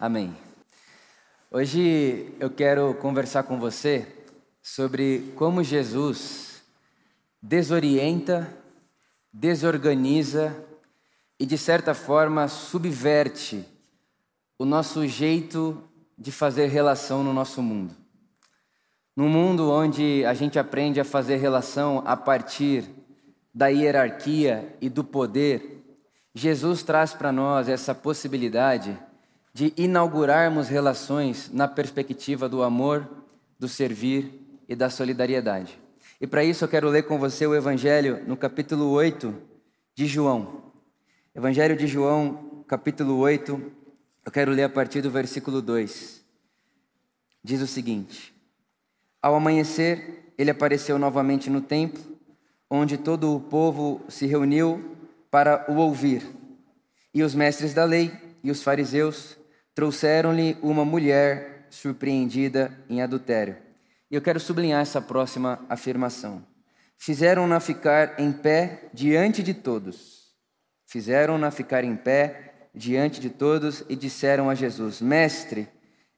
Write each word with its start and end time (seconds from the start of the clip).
Amém. 0.00 0.32
Hoje 1.50 2.32
eu 2.38 2.48
quero 2.48 2.94
conversar 2.94 3.42
com 3.42 3.58
você 3.58 4.06
sobre 4.62 5.32
como 5.34 5.64
Jesus 5.64 6.62
desorienta, 7.42 8.48
desorganiza 9.32 10.54
e, 11.36 11.44
de 11.44 11.58
certa 11.58 11.94
forma, 11.94 12.46
subverte 12.46 13.66
o 14.56 14.64
nosso 14.64 15.04
jeito 15.04 15.82
de 16.16 16.30
fazer 16.30 16.68
relação 16.68 17.24
no 17.24 17.32
nosso 17.32 17.60
mundo. 17.60 17.92
Num 19.16 19.28
mundo 19.28 19.68
onde 19.68 20.24
a 20.26 20.32
gente 20.32 20.60
aprende 20.60 21.00
a 21.00 21.04
fazer 21.04 21.38
relação 21.38 22.04
a 22.06 22.16
partir 22.16 22.88
da 23.52 23.66
hierarquia 23.66 24.76
e 24.80 24.88
do 24.88 25.02
poder, 25.02 25.84
Jesus 26.32 26.84
traz 26.84 27.14
para 27.14 27.32
nós 27.32 27.68
essa 27.68 27.92
possibilidade 27.92 28.96
de 29.58 29.74
inaugurarmos 29.76 30.68
relações 30.68 31.50
na 31.52 31.66
perspectiva 31.66 32.48
do 32.48 32.62
amor, 32.62 33.08
do 33.58 33.66
servir 33.66 34.62
e 34.68 34.76
da 34.76 34.88
solidariedade. 34.88 35.76
E 36.20 36.28
para 36.28 36.44
isso 36.44 36.62
eu 36.62 36.68
quero 36.68 36.88
ler 36.88 37.02
com 37.02 37.18
você 37.18 37.44
o 37.44 37.56
Evangelho 37.56 38.22
no 38.24 38.36
capítulo 38.36 38.88
8 38.90 39.34
de 39.96 40.06
João. 40.06 40.62
Evangelho 41.34 41.76
de 41.76 41.88
João, 41.88 42.62
capítulo 42.68 43.18
8, 43.18 43.60
eu 44.24 44.30
quero 44.30 44.52
ler 44.52 44.62
a 44.62 44.68
partir 44.68 45.02
do 45.02 45.10
versículo 45.10 45.60
2. 45.60 46.24
Diz 47.42 47.60
o 47.60 47.66
seguinte: 47.66 48.32
Ao 49.20 49.34
amanhecer, 49.34 50.32
ele 50.38 50.52
apareceu 50.52 51.00
novamente 51.00 51.50
no 51.50 51.60
templo, 51.60 52.00
onde 52.70 52.96
todo 52.96 53.34
o 53.34 53.40
povo 53.40 54.02
se 54.08 54.24
reuniu 54.24 54.96
para 55.32 55.64
o 55.68 55.78
ouvir. 55.78 56.24
E 57.12 57.24
os 57.24 57.34
mestres 57.34 57.74
da 57.74 57.84
lei 57.84 58.12
e 58.40 58.52
os 58.52 58.62
fariseus 58.62 59.36
trouxeram-lhe 59.78 60.56
uma 60.60 60.84
mulher 60.84 61.68
surpreendida 61.70 62.76
em 62.90 63.00
adultério. 63.00 63.56
E 64.10 64.16
eu 64.16 64.20
quero 64.20 64.40
sublinhar 64.40 64.82
essa 64.82 65.00
próxima 65.00 65.64
afirmação. 65.68 66.44
Fizeram-na 66.96 67.60
ficar 67.60 68.18
em 68.18 68.32
pé 68.32 68.88
diante 68.92 69.40
de 69.40 69.54
todos. 69.54 70.32
Fizeram-na 70.84 71.52
ficar 71.52 71.84
em 71.84 71.94
pé 71.94 72.54
diante 72.74 73.20
de 73.20 73.30
todos 73.30 73.84
e 73.88 73.94
disseram 73.94 74.50
a 74.50 74.54
Jesus: 74.56 75.00
Mestre, 75.00 75.68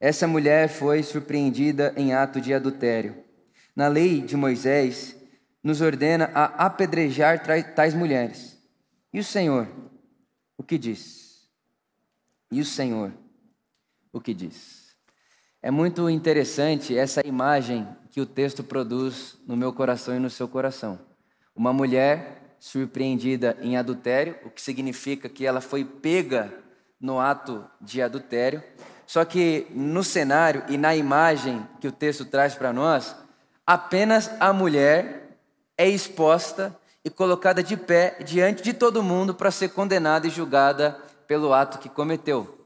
essa 0.00 0.26
mulher 0.26 0.70
foi 0.70 1.02
surpreendida 1.02 1.92
em 1.98 2.14
ato 2.14 2.40
de 2.40 2.54
adultério. 2.54 3.14
Na 3.76 3.88
lei 3.88 4.22
de 4.22 4.38
Moisés, 4.38 5.14
nos 5.62 5.82
ordena 5.82 6.30
a 6.32 6.64
apedrejar 6.64 7.42
tais 7.74 7.92
mulheres. 7.92 8.58
E 9.12 9.20
o 9.20 9.24
Senhor, 9.24 9.68
o 10.56 10.62
que 10.62 10.78
diz? 10.78 11.46
E 12.50 12.58
o 12.58 12.64
Senhor, 12.64 13.12
o 14.12 14.20
que 14.20 14.34
diz. 14.34 14.96
É 15.62 15.70
muito 15.70 16.08
interessante 16.08 16.96
essa 16.96 17.20
imagem 17.26 17.86
que 18.10 18.20
o 18.20 18.26
texto 18.26 18.64
produz 18.64 19.36
no 19.46 19.56
meu 19.56 19.72
coração 19.72 20.16
e 20.16 20.18
no 20.18 20.30
seu 20.30 20.48
coração. 20.48 20.98
Uma 21.54 21.72
mulher 21.72 22.56
surpreendida 22.58 23.56
em 23.60 23.76
adultério, 23.76 24.36
o 24.44 24.50
que 24.50 24.60
significa 24.60 25.28
que 25.28 25.46
ela 25.46 25.60
foi 25.60 25.84
pega 25.84 26.52
no 27.00 27.18
ato 27.18 27.64
de 27.80 28.02
adultério. 28.02 28.62
Só 29.06 29.24
que 29.24 29.66
no 29.70 30.04
cenário 30.04 30.62
e 30.68 30.76
na 30.76 30.94
imagem 30.94 31.66
que 31.80 31.88
o 31.88 31.92
texto 31.92 32.24
traz 32.24 32.54
para 32.54 32.72
nós, 32.72 33.16
apenas 33.66 34.30
a 34.38 34.52
mulher 34.52 35.38
é 35.76 35.88
exposta 35.88 36.76
e 37.04 37.10
colocada 37.10 37.62
de 37.62 37.76
pé 37.76 38.18
diante 38.24 38.62
de 38.62 38.72
todo 38.72 39.02
mundo 39.02 39.34
para 39.34 39.50
ser 39.50 39.70
condenada 39.70 40.26
e 40.26 40.30
julgada 40.30 40.92
pelo 41.26 41.52
ato 41.54 41.78
que 41.78 41.88
cometeu. 41.88 42.59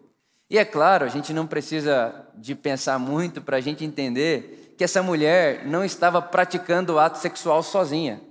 E 0.55 0.59
é 0.59 0.65
claro, 0.65 1.05
a 1.05 1.09
gente 1.09 1.33
não 1.33 1.49
precisa 1.49 2.15
de 2.33 2.55
pensar 2.55 2.97
muito 2.97 3.43
para 3.43 3.57
a 3.57 3.61
gente 3.61 3.85
entender 3.85 4.73
que 4.79 4.85
essa 4.85 5.03
mulher 5.03 5.67
não 5.67 5.85
estava 5.85 6.23
praticando 6.23 6.93
o 6.93 6.99
ato 7.01 7.19
sexual 7.19 7.61
sozinha. 7.61 8.23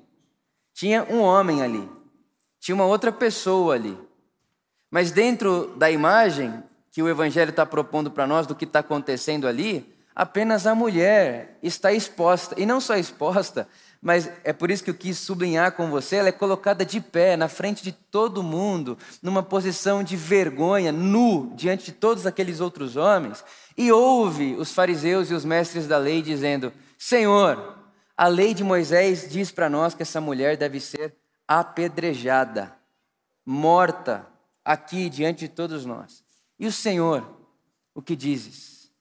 Tinha 0.74 1.04
um 1.10 1.20
homem 1.20 1.62
ali, 1.62 1.86
tinha 2.62 2.76
uma 2.76 2.86
outra 2.86 3.12
pessoa 3.12 3.76
ali. 3.76 4.00
Mas 4.90 5.12
dentro 5.12 5.76
da 5.76 5.92
imagem 5.92 6.64
que 6.94 7.04
o 7.04 7.10
Evangelho 7.10 7.50
está 7.50 7.66
propondo 7.66 8.10
para 8.10 8.26
nós 8.26 8.48
do 8.48 8.56
que 8.56 8.64
está 8.64 8.80
acontecendo 8.80 9.46
ali, 9.46 9.94
apenas 10.16 10.66
a 10.66 10.74
mulher 10.74 11.60
está 11.62 11.92
exposta. 11.92 12.56
E 12.58 12.66
não 12.66 12.80
só 12.80 12.96
exposta, 12.96 13.68
mas 14.04 14.30
é 14.44 14.52
por 14.52 14.70
isso 14.70 14.84
que 14.84 14.90
eu 14.90 14.94
quis 14.94 15.18
sublinhar 15.18 15.72
com 15.72 15.90
você, 15.90 16.18
ela 16.18 16.28
é 16.28 16.34
colocada 16.34 16.86
de 16.86 17.00
pé 17.00 17.38
na 17.38 17.48
frente 17.48 17.82
de 17.82 17.94
todo 17.94 18.44
mundo, 18.44 18.98
numa 19.22 19.42
posição 19.42 20.04
de 20.04 20.18
vergonha, 20.18 20.92
nu, 20.92 21.54
diante 21.56 21.86
de 21.86 21.94
todos 21.94 22.28
aqueles 22.28 22.60
outros 22.60 22.98
homens, 22.98 23.46
e 23.78 23.94
ouve 23.94 24.56
os 24.56 24.74
fariseus 24.74 25.32
e 25.32 25.34
os 25.34 25.46
mestres 25.46 25.88
da 25.88 25.98
lei 25.98 26.22
dizendo: 26.22 26.74
Senhor, 26.98 27.78
a 28.18 28.28
lei 28.28 28.54
de 28.54 28.62
Moisés 28.62 29.30
diz 29.30 29.52
para 29.52 29.70
nós 29.70 29.96
que 29.96 30.02
essa 30.02 30.20
mulher 30.20 30.58
deve 30.58 30.82
ser 30.82 31.16
apedrejada, 31.48 32.76
morta, 33.46 34.28
aqui 34.66 35.10
diante 35.10 35.48
de 35.48 35.48
todos 35.48 35.86
nós. 35.86 36.26
E 36.60 36.68
o 36.68 36.72
Senhor, 36.74 37.26
o 37.96 38.02
que 38.02 38.18
dizes? 38.18 38.92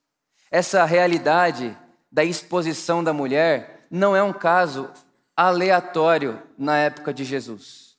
Essa 0.49 0.85
realidade 0.85 1.77
da 2.11 2.23
exposição 2.23 3.03
da 3.03 3.13
mulher 3.13 3.82
não 3.93 4.17
é 4.17 4.23
um 4.23 4.33
caso 4.33 4.91
aleatório 5.37 6.43
na 6.57 6.79
época 6.79 7.13
de 7.13 7.25
Jesus. 7.25 7.93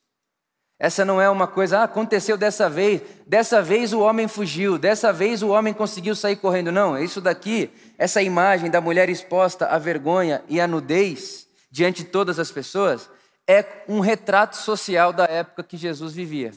Essa 0.76 1.04
não 1.04 1.20
é 1.20 1.30
uma 1.30 1.46
coisa, 1.46 1.78
ah, 1.78 1.84
aconteceu 1.84 2.36
dessa 2.36 2.68
vez, 2.68 3.00
dessa 3.24 3.62
vez 3.62 3.92
o 3.92 4.00
homem 4.00 4.26
fugiu, 4.26 4.76
dessa 4.76 5.12
vez 5.12 5.40
o 5.40 5.50
homem 5.50 5.72
conseguiu 5.72 6.16
sair 6.16 6.34
correndo. 6.34 6.72
Não, 6.72 6.98
isso 6.98 7.20
daqui, 7.20 7.70
essa 7.96 8.20
imagem 8.20 8.68
da 8.68 8.80
mulher 8.80 9.08
exposta 9.08 9.66
à 9.66 9.78
vergonha 9.78 10.42
e 10.48 10.60
à 10.60 10.66
nudez 10.66 11.46
diante 11.70 12.02
de 12.02 12.10
todas 12.10 12.40
as 12.40 12.50
pessoas, 12.50 13.08
é 13.48 13.64
um 13.88 14.00
retrato 14.00 14.56
social 14.56 15.12
da 15.12 15.24
época 15.24 15.62
que 15.62 15.76
Jesus 15.76 16.12
vivia. 16.12 16.52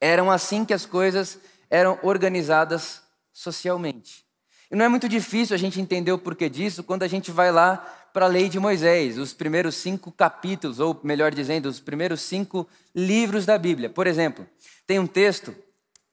Eram 0.00 0.30
assim 0.30 0.64
que 0.64 0.74
as 0.74 0.86
coisas 0.86 1.38
eram 1.68 1.98
organizadas 2.02 3.02
socialmente. 3.32 4.24
E 4.70 4.76
não 4.76 4.84
é 4.84 4.88
muito 4.88 5.08
difícil 5.08 5.54
a 5.54 5.58
gente 5.58 5.80
entender 5.80 6.12
o 6.12 6.18
porquê 6.18 6.48
disso 6.48 6.84
quando 6.84 7.02
a 7.02 7.08
gente 7.08 7.30
vai 7.30 7.50
lá 7.50 7.84
para 8.16 8.24
a 8.24 8.30
lei 8.30 8.48
de 8.48 8.58
Moisés, 8.58 9.18
os 9.18 9.34
primeiros 9.34 9.74
cinco 9.74 10.10
capítulos, 10.10 10.80
ou 10.80 10.98
melhor 11.02 11.34
dizendo, 11.34 11.66
os 11.66 11.80
primeiros 11.80 12.22
cinco 12.22 12.66
livros 12.94 13.44
da 13.44 13.58
Bíblia. 13.58 13.90
Por 13.90 14.06
exemplo, 14.06 14.46
tem 14.86 14.98
um 14.98 15.06
texto 15.06 15.54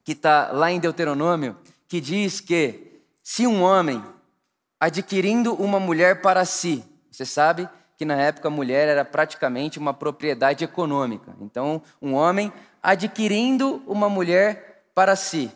que 0.04 0.12
está 0.12 0.52
lá 0.52 0.70
em 0.70 0.82
Deuteronômio 0.82 1.56
que 1.88 2.02
diz 2.02 2.42
que 2.42 3.00
se 3.24 3.48
um 3.48 3.62
homem 3.62 4.04
adquirindo 4.78 5.54
uma 5.54 5.80
mulher 5.80 6.22
para 6.22 6.44
si, 6.44 6.84
você 7.10 7.26
sabe 7.26 7.70
que 7.98 8.04
na 8.04 8.16
época 8.16 8.50
a 8.50 8.52
mulher 8.52 8.90
era 8.90 9.06
praticamente 9.06 9.80
uma 9.80 9.94
propriedade 9.94 10.66
econômica. 10.66 11.34
Então, 11.40 11.82
um 12.02 12.16
homem 12.16 12.52
adquirindo 12.82 13.82
uma 13.88 14.10
mulher 14.10 14.90
para 14.94 15.16
si 15.16 15.50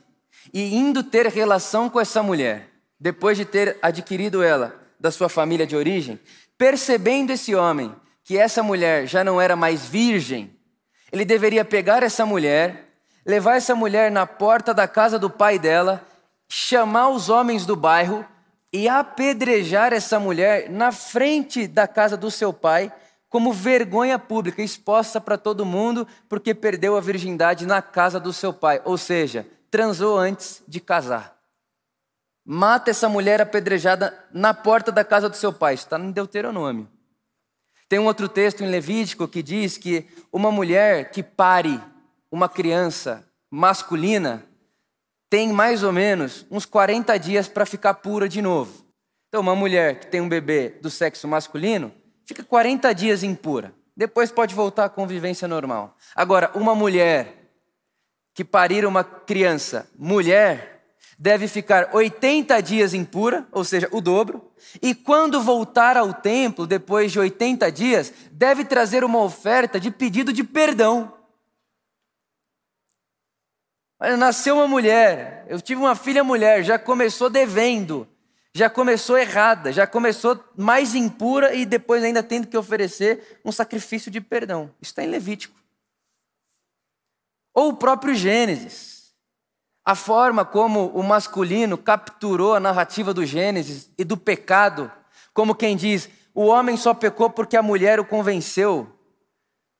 e 0.54 0.78
indo 0.78 1.04
ter 1.04 1.28
relação 1.28 1.90
com 1.90 2.00
essa 2.00 2.24
mulher, 2.24 2.70
depois 2.98 3.38
de 3.38 3.44
ter 3.44 3.78
adquirido 3.82 4.42
ela, 4.42 4.87
da 5.00 5.12
sua 5.12 5.30
família 5.30 5.68
de 5.68 5.76
origem, 5.76 6.20
percebendo 6.58 7.32
esse 7.32 7.54
homem 7.54 7.94
que 8.24 8.38
essa 8.38 8.62
mulher 8.62 9.08
já 9.08 9.24
não 9.24 9.40
era 9.40 9.56
mais 9.56 9.86
virgem, 9.86 10.52
ele 11.12 11.24
deveria 11.24 11.64
pegar 11.64 12.04
essa 12.04 12.26
mulher, 12.26 12.90
levar 13.26 13.56
essa 13.56 13.74
mulher 13.74 14.12
na 14.12 14.26
porta 14.26 14.74
da 14.74 14.88
casa 14.88 15.18
do 15.18 15.30
pai 15.30 15.58
dela, 15.58 16.06
chamar 16.50 17.10
os 17.10 17.30
homens 17.30 17.66
do 17.66 17.76
bairro 17.76 18.26
e 18.74 18.90
apedrejar 18.90 19.94
essa 19.94 20.20
mulher 20.20 20.70
na 20.70 20.92
frente 20.92 21.68
da 21.68 21.88
casa 21.88 22.18
do 22.18 22.30
seu 22.30 22.52
pai, 22.52 22.92
como 23.30 23.54
vergonha 23.54 24.18
pública, 24.18 24.62
exposta 24.62 25.20
para 25.20 25.38
todo 25.38 25.66
mundo, 25.66 26.08
porque 26.30 26.54
perdeu 26.54 26.96
a 26.96 27.02
virgindade 27.02 27.66
na 27.66 27.82
casa 27.82 28.20
do 28.20 28.32
seu 28.34 28.54
pai, 28.54 28.82
ou 28.86 28.98
seja, 28.98 29.46
transou 29.70 30.18
antes 30.18 30.64
de 30.68 30.80
casar. 30.80 31.37
Mata 32.50 32.92
essa 32.92 33.10
mulher 33.10 33.42
apedrejada 33.42 34.18
na 34.32 34.54
porta 34.54 34.90
da 34.90 35.04
casa 35.04 35.28
do 35.28 35.36
seu 35.36 35.52
pai. 35.52 35.74
Está 35.74 35.98
no 35.98 36.14
Deuteronômio. 36.14 36.88
Tem 37.90 38.00
um 38.00 38.06
outro 38.06 38.30
texto 38.30 38.64
em 38.64 38.70
Levítico 38.70 39.28
que 39.28 39.44
diz 39.44 39.78
que 39.78 40.08
uma 40.32 40.50
mulher 40.50 41.12
que 41.12 41.22
pare 41.22 41.78
uma 42.32 42.48
criança 42.48 43.28
masculina 43.52 44.46
tem 45.30 45.52
mais 45.52 45.84
ou 45.84 45.92
menos 45.92 46.46
uns 46.50 46.66
40 46.66 47.18
dias 47.18 47.50
para 47.50 47.66
ficar 47.66 47.96
pura 47.96 48.30
de 48.30 48.42
novo. 48.42 48.86
Então, 49.28 49.42
uma 49.42 49.54
mulher 49.54 50.00
que 50.00 50.08
tem 50.08 50.22
um 50.22 50.30
bebê 50.30 50.70
do 50.82 50.90
sexo 50.90 51.28
masculino 51.28 51.92
fica 52.26 52.46
40 52.46 52.94
dias 52.96 53.24
impura. 53.24 53.74
Depois 53.94 54.32
pode 54.32 54.56
voltar 54.56 54.86
à 54.86 54.90
convivência 54.90 55.50
normal. 55.50 55.98
Agora, 56.16 56.50
uma 56.56 56.74
mulher 56.74 57.52
que 58.34 58.46
parir 58.46 58.86
uma 58.86 59.04
criança 59.04 59.90
mulher 59.98 60.77
deve 61.18 61.48
ficar 61.48 61.90
80 61.94 62.62
dias 62.62 62.94
impura, 62.94 63.48
ou 63.52 63.64
seja, 63.64 63.90
o 63.92 64.00
dobro, 64.00 64.52
e 64.82 64.94
quando 64.94 65.42
voltar 65.42 65.98
ao 65.98 66.14
templo, 66.14 66.68
depois 66.68 67.12
de 67.12 67.20
80 67.20 67.72
dias, 67.72 68.14
deve 68.32 68.64
trazer 68.64 69.04
uma 69.04 69.22
oferta 69.22 69.80
de 69.80 69.90
pedido 69.90 70.32
de 70.32 70.44
perdão. 70.44 71.14
Nasceu 74.20 74.56
uma 74.56 74.68
mulher, 74.68 75.46
eu 75.50 75.60
tive 75.60 75.82
uma 75.82 75.96
filha 75.96 76.24
mulher, 76.24 76.64
já 76.64 76.78
começou 76.78 77.32
devendo, 77.32 78.08
já 78.54 78.70
começou 78.70 79.18
errada, 79.18 79.74
já 79.74 79.88
começou 79.88 80.44
mais 80.56 80.94
impura 80.94 81.56
e 81.56 81.66
depois 81.66 82.04
ainda 82.04 82.22
tendo 82.22 82.48
que 82.48 82.58
oferecer 82.58 83.40
um 83.44 83.52
sacrifício 83.52 84.12
de 84.12 84.22
perdão. 84.22 84.72
Isso 84.80 84.92
está 84.92 85.04
em 85.04 85.08
Levítico. 85.08 85.58
Ou 87.56 87.70
o 87.70 87.76
próprio 87.76 88.14
Gênesis. 88.14 88.97
A 89.88 89.96
forma 89.96 90.44
como 90.44 90.88
o 90.88 91.02
masculino 91.02 91.78
capturou 91.78 92.54
a 92.54 92.60
narrativa 92.60 93.14
do 93.14 93.26
Gênesis 93.26 93.90
e 93.98 94.04
do 94.04 94.18
pecado, 94.18 94.92
como 95.34 95.56
quem 95.56 95.78
diz, 95.78 96.10
o 96.36 96.48
homem 96.48 96.76
só 96.76 96.94
pecou 96.94 97.30
porque 97.30 97.56
a 97.56 97.62
mulher 97.64 97.98
o 97.98 98.04
convenceu. 98.04 98.86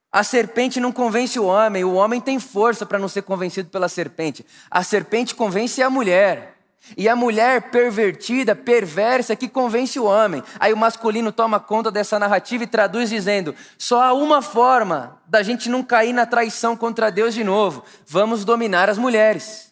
A 0.10 0.24
serpente 0.24 0.80
não 0.80 0.94
convence 0.94 1.38
o 1.38 1.44
homem, 1.44 1.84
o 1.84 1.96
homem 1.96 2.22
tem 2.22 2.40
força 2.40 2.86
para 2.86 2.98
não 2.98 3.10
ser 3.10 3.24
convencido 3.24 3.70
pela 3.70 3.90
serpente. 3.90 4.46
A 4.72 4.82
serpente 4.82 5.36
convence 5.36 5.84
a 5.84 5.90
mulher. 5.90 6.56
E 6.96 7.10
a 7.10 7.16
mulher 7.16 7.70
pervertida, 7.70 8.56
perversa, 8.56 9.36
que 9.36 9.50
convence 9.50 10.00
o 10.00 10.06
homem. 10.06 10.42
Aí 10.58 10.72
o 10.72 10.78
masculino 10.78 11.34
toma 11.34 11.60
conta 11.60 11.92
dessa 11.92 12.18
narrativa 12.18 12.64
e 12.64 12.68
traduz 12.68 13.10
dizendo: 13.10 13.54
só 13.78 14.02
há 14.02 14.14
uma 14.14 14.42
forma 14.42 15.22
da 15.28 15.44
gente 15.44 15.68
não 15.68 15.84
cair 15.84 16.14
na 16.14 16.26
traição 16.26 16.78
contra 16.78 17.12
Deus 17.12 17.34
de 17.34 17.44
novo: 17.44 17.84
vamos 18.08 18.46
dominar 18.46 18.90
as 18.90 18.98
mulheres. 18.98 19.67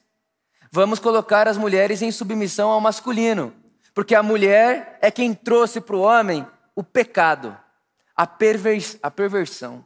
Vamos 0.76 1.00
colocar 1.00 1.48
as 1.48 1.58
mulheres 1.58 2.02
em 2.02 2.12
submissão 2.12 2.70
ao 2.70 2.82
masculino. 2.82 3.56
Porque 3.94 4.14
a 4.14 4.22
mulher 4.22 5.00
é 5.02 5.10
quem 5.10 5.34
trouxe 5.34 5.80
para 5.80 5.96
o 5.96 6.02
homem 6.02 6.46
o 6.76 6.84
pecado, 6.84 7.58
a, 8.14 8.28
pervers 8.28 8.98
a 9.02 9.10
perversão. 9.10 9.86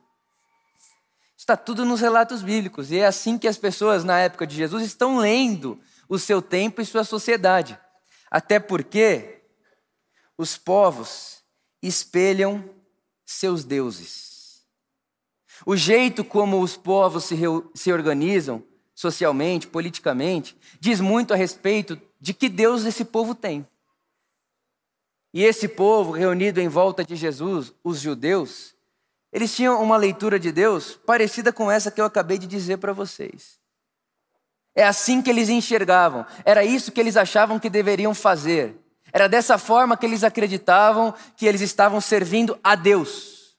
Está 1.38 1.56
tudo 1.56 1.86
nos 1.86 2.02
relatos 2.02 2.42
bíblicos, 2.42 2.90
e 2.90 2.98
é 2.98 3.06
assim 3.06 3.38
que 3.38 3.48
as 3.48 3.56
pessoas 3.56 4.04
na 4.04 4.18
época 4.18 4.48
de 4.48 4.56
Jesus 4.56 4.84
estão 4.84 5.20
lendo 5.20 5.80
o 6.10 6.18
seu 6.18 6.42
tempo 6.42 6.82
e 6.82 6.86
sua 6.86 7.04
sociedade. 7.04 7.80
Até 8.32 8.60
porque 8.60 9.44
os 10.36 10.58
povos 10.58 11.44
espelham 11.84 12.68
seus 13.28 13.64
deuses. 13.64 14.64
O 15.68 15.76
jeito 15.76 16.24
como 16.24 16.60
os 16.60 16.76
povos 16.76 17.26
se, 17.26 17.38
se 17.76 17.94
organizam 17.94 18.64
socialmente, 19.00 19.66
politicamente, 19.66 20.58
diz 20.78 21.00
muito 21.00 21.34
a 21.34 21.38
respeito 21.38 21.98
de 22.20 22.34
que 22.34 22.50
Deus 22.50 22.84
esse 22.84 23.06
povo 23.06 23.34
tem. 23.34 23.66
E 25.34 25.42
esse 25.42 25.70
povo 25.70 26.12
reunido 26.12 26.60
em 26.60 26.68
volta 26.68 27.02
de 27.02 27.16
Jesus, 27.16 27.72
os 27.82 28.02
judeus, 28.02 28.76
eles 29.32 29.56
tinham 29.56 29.82
uma 29.82 29.96
leitura 29.96 30.38
de 30.38 30.52
Deus 30.52 31.00
parecida 31.06 31.54
com 31.54 31.72
essa 31.72 31.90
que 31.90 32.02
eu 32.02 32.04
acabei 32.04 32.38
de 32.38 32.46
dizer 32.46 32.76
para 32.76 32.92
vocês. 32.92 33.58
É 34.76 34.84
assim 34.84 35.22
que 35.22 35.30
eles 35.30 35.48
enxergavam, 35.48 36.26
era 36.44 36.66
isso 36.66 36.92
que 36.92 37.00
eles 37.00 37.16
achavam 37.16 37.58
que 37.58 37.70
deveriam 37.70 38.14
fazer. 38.14 38.76
Era 39.14 39.30
dessa 39.30 39.58
forma 39.58 39.96
que 39.96 40.06
eles 40.06 40.26
acreditavam 40.26 41.14
que 41.38 41.46
eles 41.46 41.62
estavam 41.62 42.02
servindo 42.02 42.60
a 42.62 42.76
Deus. 42.76 43.56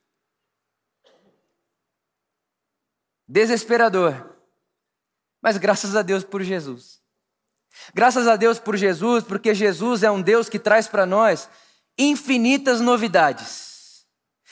Desesperador. 3.26 4.29
Mas 5.42 5.56
graças 5.56 5.96
a 5.96 6.02
Deus 6.02 6.24
por 6.24 6.42
Jesus. 6.42 7.00
Graças 7.94 8.26
a 8.26 8.36
Deus 8.36 8.58
por 8.58 8.76
Jesus, 8.76 9.24
porque 9.24 9.54
Jesus 9.54 10.02
é 10.02 10.10
um 10.10 10.20
Deus 10.20 10.48
que 10.48 10.58
traz 10.58 10.86
para 10.86 11.06
nós 11.06 11.48
infinitas 11.98 12.80
novidades. 12.80 14.04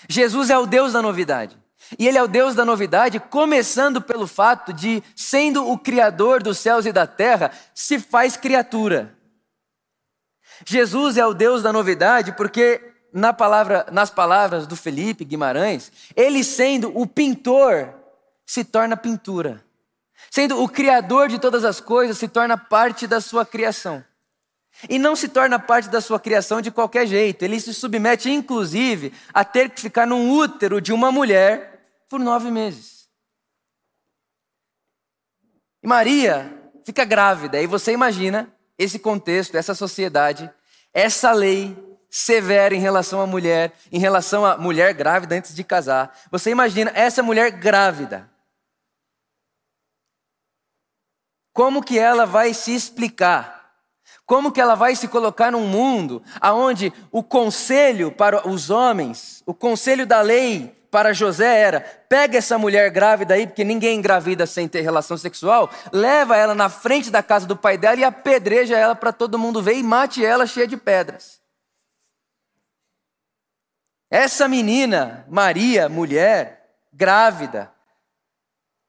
Jesus 0.09 0.51
é 0.51 0.59
o 0.59 0.67
Deus 0.67 0.93
da 0.93 1.03
novidade. 1.03 1.59
E 1.99 2.07
Ele 2.07 2.19
é 2.19 2.23
o 2.23 2.29
Deus 2.29 2.55
da 2.55 2.65
novidade, 2.65 3.19
começando 3.19 4.03
pelo 4.03 4.27
fato 4.27 4.73
de, 4.73 5.03
sendo 5.17 5.67
o 5.67 5.79
Criador 5.79 6.43
dos 6.43 6.59
céus 6.59 6.85
e 6.85 6.93
da 6.93 7.07
terra, 7.07 7.51
se 7.75 7.99
faz 7.99 8.37
criatura. 8.37 9.17
Jesus 10.67 11.17
é 11.17 11.25
o 11.25 11.33
Deus 11.33 11.63
da 11.63 11.73
novidade 11.73 12.33
porque, 12.33 12.93
na 13.13 13.33
palavra, 13.33 13.87
nas 13.91 14.11
palavras 14.11 14.67
do 14.67 14.77
Felipe 14.77 15.25
Guimarães, 15.25 15.91
ele 16.15 16.45
sendo 16.45 16.97
o 16.99 17.07
pintor, 17.07 17.95
se 18.45 18.65
torna 18.65 18.97
pintura. 18.97 19.65
Sendo 20.31 20.63
o 20.63 20.69
Criador 20.69 21.29
de 21.29 21.39
todas 21.39 21.65
as 21.65 21.81
coisas, 21.81 22.19
se 22.19 22.29
torna 22.29 22.57
parte 22.57 23.07
da 23.07 23.21
sua 23.21 23.47
criação. 23.47 24.05
E 24.89 24.99
não 24.99 25.17
se 25.17 25.29
torna 25.29 25.59
parte 25.59 25.89
da 25.89 26.01
sua 26.01 26.21
criação 26.21 26.61
de 26.61 26.71
qualquer 26.71 27.07
jeito. 27.07 27.43
Ele 27.43 27.61
se 27.61 27.75
submete, 27.75 28.31
inclusive, 28.31 29.13
a 29.33 29.45
ter 29.45 29.71
que 29.71 29.81
ficar 29.81 30.07
num 30.07 30.31
útero 30.31 30.81
de 30.81 30.93
uma 30.93 31.11
mulher 31.11 32.05
por 32.09 32.21
nove 32.21 32.51
meses. 32.51 33.09
E 35.83 35.87
Maria 35.87 36.53
fica 36.85 37.05
grávida. 37.05 37.61
E 37.61 37.67
você 37.67 37.93
imagina 37.93 38.53
esse 38.79 38.99
contexto, 38.99 39.57
essa 39.57 39.75
sociedade, 39.75 40.49
essa 40.93 41.33
lei 41.33 41.77
severa 42.11 42.75
em 42.75 42.81
relação 42.81 43.21
à 43.21 43.27
mulher, 43.27 43.73
em 43.91 43.99
relação 43.99 44.45
à 44.45 44.57
mulher 44.57 44.95
grávida 44.95 45.35
antes 45.35 45.55
de 45.55 45.65
casar. 45.65 46.17
Você 46.31 46.51
imagina 46.51 46.93
essa 46.95 47.23
mulher 47.23 47.51
grávida. 47.51 48.31
Como 51.59 51.83
que 51.83 51.99
ela 51.99 52.25
vai 52.25 52.55
se 52.55 52.73
explicar? 52.73 53.73
Como 54.25 54.53
que 54.53 54.61
ela 54.61 54.77
vai 54.77 54.95
se 54.95 55.09
colocar 55.09 55.51
num 55.51 55.67
mundo 55.67 56.23
aonde 56.41 56.93
o 57.11 57.21
conselho 57.21 58.13
para 58.13 58.49
os 58.49 58.71
homens, 58.71 59.43
o 59.45 59.53
conselho 59.53 60.07
da 60.07 60.21
lei 60.21 60.73
para 60.89 61.13
José 61.13 61.59
era: 61.59 61.81
pega 62.09 62.39
essa 62.39 62.57
mulher 62.57 62.89
grávida 62.93 63.35
aí, 63.35 63.45
porque 63.45 63.65
ninguém 63.65 63.99
engravida 63.99 64.47
sem 64.47 64.69
ter 64.69 64.83
relação 64.83 65.19
sexual, 65.19 65.69
leva 65.93 66.37
ela 66.37 66.55
na 66.55 66.69
frente 66.69 67.11
da 67.11 67.25
casa 67.25 67.45
do 67.45 67.57
pai 67.57 67.77
dela 67.77 67.99
e 67.99 68.05
apedreja 68.05 68.79
ela 68.79 68.95
para 68.95 69.13
todo 69.13 69.37
mundo 69.37 69.61
ver 69.61 69.75
e 69.75 69.83
mate 69.83 70.25
ela 70.25 70.47
cheia 70.47 70.69
de 70.69 70.77
pedras. 70.77 71.41
Essa 74.09 74.47
menina, 74.47 75.27
Maria, 75.29 75.89
mulher, 75.89 76.71
grávida, 76.93 77.73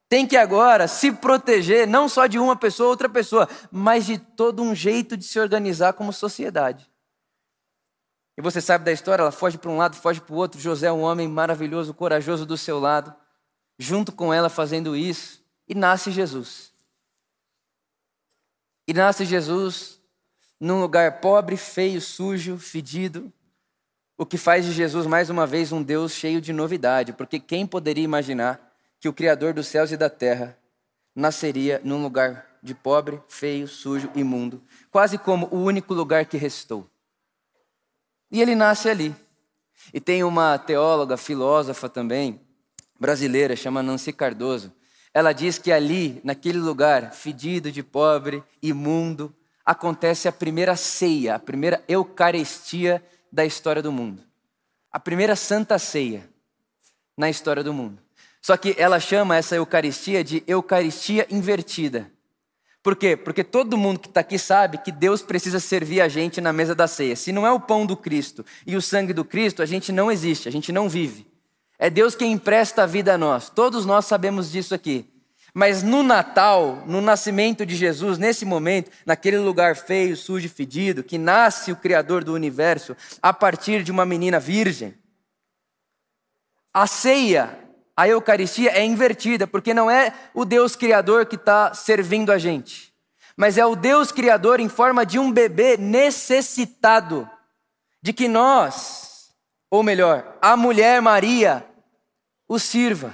tem 0.10 0.26
que 0.26 0.36
agora 0.36 0.88
se 0.88 1.12
proteger 1.12 1.88
não 1.88 2.10
só 2.10 2.26
de 2.26 2.40
uma 2.40 2.56
pessoa 2.56 2.88
ou 2.88 2.92
outra 2.92 3.08
pessoa, 3.08 3.48
mas 3.72 4.08
de 4.08 4.18
todo 4.18 4.64
um 4.64 4.74
jeito 4.74 5.16
de 5.16 5.24
se 5.24 5.40
organizar 5.40 5.94
como 5.94 6.12
sociedade. 6.12 6.90
E 8.36 8.42
você 8.42 8.60
sabe 8.60 8.84
da 8.84 8.92
história, 8.92 9.22
ela 9.22 9.32
foge 9.32 9.58
para 9.58 9.70
um 9.70 9.78
lado, 9.78 9.96
foge 9.96 10.20
para 10.20 10.34
o 10.34 10.38
outro. 10.38 10.60
José 10.60 10.88
é 10.88 10.92
um 10.92 11.02
homem 11.02 11.28
maravilhoso, 11.28 11.94
corajoso 11.94 12.46
do 12.46 12.58
seu 12.58 12.80
lado, 12.80 13.14
junto 13.78 14.12
com 14.12 14.34
ela 14.34 14.50
fazendo 14.50 14.96
isso, 14.96 15.46
e 15.68 15.76
nasce 15.76 16.10
Jesus. 16.10 16.74
E 18.88 18.94
nasce 18.94 19.26
Jesus 19.26 20.02
num 20.60 20.82
lugar 20.82 21.22
pobre, 21.22 21.56
feio, 21.56 22.02
sujo, 22.02 22.58
fedido, 22.58 23.32
o 24.18 24.26
que 24.26 24.38
faz 24.38 24.66
de 24.66 24.72
Jesus 24.72 25.06
mais 25.06 25.30
uma 25.30 25.46
vez 25.46 25.72
um 25.72 25.84
Deus 25.84 26.14
cheio 26.14 26.42
de 26.42 26.52
novidade, 26.52 27.14
porque 27.14 27.40
quem 27.40 27.68
poderia 27.68 28.04
imaginar 28.04 28.69
que 29.00 29.08
o 29.08 29.14
Criador 29.14 29.54
dos 29.54 29.68
céus 29.68 29.92
e 29.92 29.98
da 29.98 30.10
terra 30.10 30.58
nasceria 31.16 31.82
num 31.84 32.02
lugar 32.02 32.46
de 32.62 32.74
pobre, 32.74 33.22
feio, 33.28 33.68
sujo, 33.68 34.12
imundo, 34.16 34.62
quase 34.92 35.18
como 35.18 35.48
o 35.52 35.58
único 35.58 35.94
lugar 35.94 36.26
que 36.26 36.38
restou. 36.38 36.90
E 38.32 38.42
ele 38.42 38.56
nasce 38.56 38.90
ali. 38.90 39.16
E 39.94 40.00
tem 40.00 40.24
uma 40.24 40.58
teóloga, 40.58 41.16
filósofa 41.16 41.88
também, 41.88 42.40
brasileira, 43.00 43.56
chama 43.56 43.82
Nancy 43.82 44.12
Cardoso. 44.12 44.74
Ela 45.14 45.32
diz 45.34 45.58
que 45.58 45.72
ali, 45.72 46.20
naquele 46.24 46.60
lugar 46.60 47.14
fedido 47.14 47.72
de 47.72 47.82
pobre, 47.82 48.44
imundo, 48.62 49.34
acontece 49.66 50.28
a 50.28 50.32
primeira 50.32 50.76
ceia, 50.76 51.36
a 51.36 51.40
primeira 51.40 51.84
eucaristia 51.88 53.04
da 53.32 53.46
história 53.46 53.82
do 53.82 53.92
mundo. 53.92 54.24
A 54.92 55.00
primeira 55.00 55.36
santa 55.36 55.80
ceia 55.80 56.30
na 57.18 57.30
história 57.30 57.64
do 57.64 57.74
mundo. 57.74 58.02
Só 58.42 58.56
que 58.56 58.76
ela 58.78 59.00
chama 59.00 59.36
essa 59.36 59.56
Eucaristia 59.56 60.24
de 60.24 60.44
Eucaristia 60.48 61.28
invertida. 61.30 62.12
Por 62.82 62.96
quê? 62.96 63.18
Porque 63.18 63.44
todo 63.44 63.78
mundo 63.78 64.00
que 64.00 64.08
está 64.08 64.22
aqui 64.22 64.40
sabe 64.40 64.78
que 64.78 64.92
Deus 64.92 65.22
precisa 65.22 65.60
servir 65.60 66.00
a 66.00 66.08
gente 66.08 66.40
na 66.40 66.54
mesa 66.54 66.74
da 66.74 66.88
ceia. 66.88 67.16
Se 67.16 67.32
não 67.32 67.46
é 67.46 67.52
o 67.52 67.60
pão 67.60 67.86
do 67.86 67.98
Cristo 67.98 68.46
e 68.66 68.76
o 68.76 68.82
sangue 68.82 69.14
do 69.14 69.26
Cristo, 69.26 69.62
a 69.62 69.66
gente 69.66 69.92
não 69.92 70.10
existe, 70.10 70.48
a 70.48 70.52
gente 70.52 70.72
não 70.72 70.88
vive. 70.88 71.28
É 71.78 71.90
Deus 71.90 72.16
quem 72.16 72.32
empresta 72.32 72.84
a 72.84 72.86
vida 72.86 73.14
a 73.14 73.18
nós. 73.18 73.50
Todos 73.50 73.86
nós 73.86 74.06
sabemos 74.06 74.52
disso 74.52 74.74
aqui. 74.74 75.06
Mas 75.54 75.84
no 75.84 76.04
Natal, 76.04 76.84
no 76.86 77.02
nascimento 77.02 77.66
de 77.66 77.76
Jesus, 77.76 78.18
nesse 78.18 78.46
momento, 78.46 78.92
naquele 79.06 79.38
lugar 79.38 79.76
feio, 79.76 80.16
sujo 80.16 80.46
e 80.46 80.50
fedido, 80.50 81.04
que 81.04 81.18
nasce 81.18 81.72
o 81.72 81.76
Criador 81.76 82.24
do 82.24 82.34
universo 82.34 82.96
a 83.22 83.34
partir 83.34 83.84
de 83.84 83.92
uma 83.92 84.06
menina 84.06 84.40
virgem, 84.40 84.94
a 86.74 86.86
ceia 86.86 87.59
a 88.00 88.08
Eucaristia 88.08 88.72
é 88.72 88.86
invertida, 88.86 89.46
porque 89.46 89.74
não 89.74 89.92
é 89.92 90.14
o 90.34 90.46
Deus 90.46 90.74
Criador 90.74 91.26
que 91.26 91.36
está 91.36 91.74
servindo 91.74 92.32
a 92.32 92.38
gente, 92.38 92.94
mas 93.36 93.58
é 93.58 93.66
o 93.66 93.76
Deus 93.76 94.10
Criador 94.10 94.62
em 94.62 94.70
forma 94.70 95.06
de 95.06 95.20
um 95.20 95.30
bebê 95.30 95.76
necessitado 95.76 97.30
de 98.02 98.14
que 98.14 98.30
nós, 98.30 99.34
ou 99.70 99.84
melhor, 99.84 100.38
a 100.42 100.56
mulher 100.56 101.02
Maria, 101.02 101.66
o 102.48 102.58
sirva. 102.58 103.14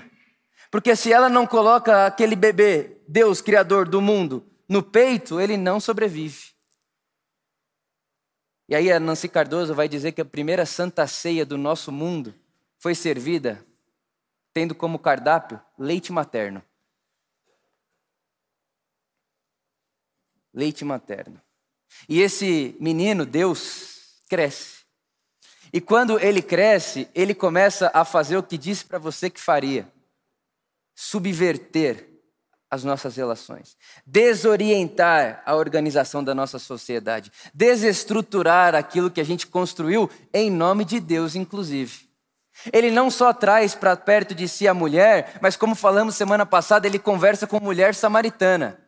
Porque 0.70 0.96
se 0.96 1.12
ela 1.12 1.30
não 1.30 1.48
coloca 1.48 2.06
aquele 2.06 2.36
bebê 2.36 3.02
Deus, 3.08 3.42
Criador 3.42 3.90
do 3.90 4.00
mundo, 4.00 4.46
no 4.70 4.84
peito, 4.84 5.42
ele 5.42 5.58
não 5.58 5.80
sobrevive. 5.80 6.54
E 8.70 8.76
aí 8.76 8.92
a 8.92 9.00
Nancy 9.00 9.28
Cardoso 9.28 9.74
vai 9.74 9.90
dizer 9.90 10.12
que 10.12 10.22
a 10.22 10.26
primeira 10.26 10.64
santa 10.64 11.08
ceia 11.08 11.44
do 11.44 11.58
nosso 11.58 11.92
mundo 11.92 12.36
foi 12.78 12.94
servida 12.94 13.66
tendo 14.56 14.74
como 14.74 14.98
cardápio 14.98 15.60
leite 15.78 16.14
materno. 16.14 16.64
Leite 20.54 20.86
materno. 20.86 21.42
E 22.08 22.22
esse 22.22 22.78
menino, 22.80 23.26
Deus, 23.26 24.22
cresce. 24.30 24.86
E 25.74 25.82
quando 25.82 26.18
ele 26.18 26.42
cresce, 26.42 27.10
ele 27.14 27.36
começa 27.36 27.92
a 27.94 28.06
fazer 28.06 28.38
o 28.38 28.44
que 28.44 28.58
disse 28.58 28.86
para 28.86 28.98
você 28.98 29.30
que 29.30 29.42
faria: 29.42 29.92
subverter 30.96 32.10
as 32.72 32.86
nossas 32.86 33.18
relações, 33.18 33.76
desorientar 34.06 35.44
a 35.46 35.54
organização 35.54 36.24
da 36.24 36.34
nossa 36.34 36.60
sociedade, 36.60 37.30
desestruturar 37.54 38.74
aquilo 38.74 39.12
que 39.12 39.20
a 39.20 39.26
gente 39.26 39.48
construiu 39.48 40.10
em 40.34 40.50
nome 40.50 40.86
de 40.86 41.02
Deus, 41.02 41.36
inclusive. 41.36 42.05
Ele 42.72 42.90
não 42.90 43.12
só 43.12 43.34
traz 43.34 43.76
para 43.76 43.96
perto 43.96 44.34
de 44.34 44.48
si 44.48 44.68
a 44.68 44.74
mulher, 44.74 45.38
mas 45.42 45.56
como 45.56 45.76
falamos 45.76 46.16
semana 46.16 46.46
passada, 46.46 46.88
ele 46.88 46.98
conversa 46.98 47.46
com 47.46 47.60
mulher 47.60 47.94
samaritana. 47.94 48.80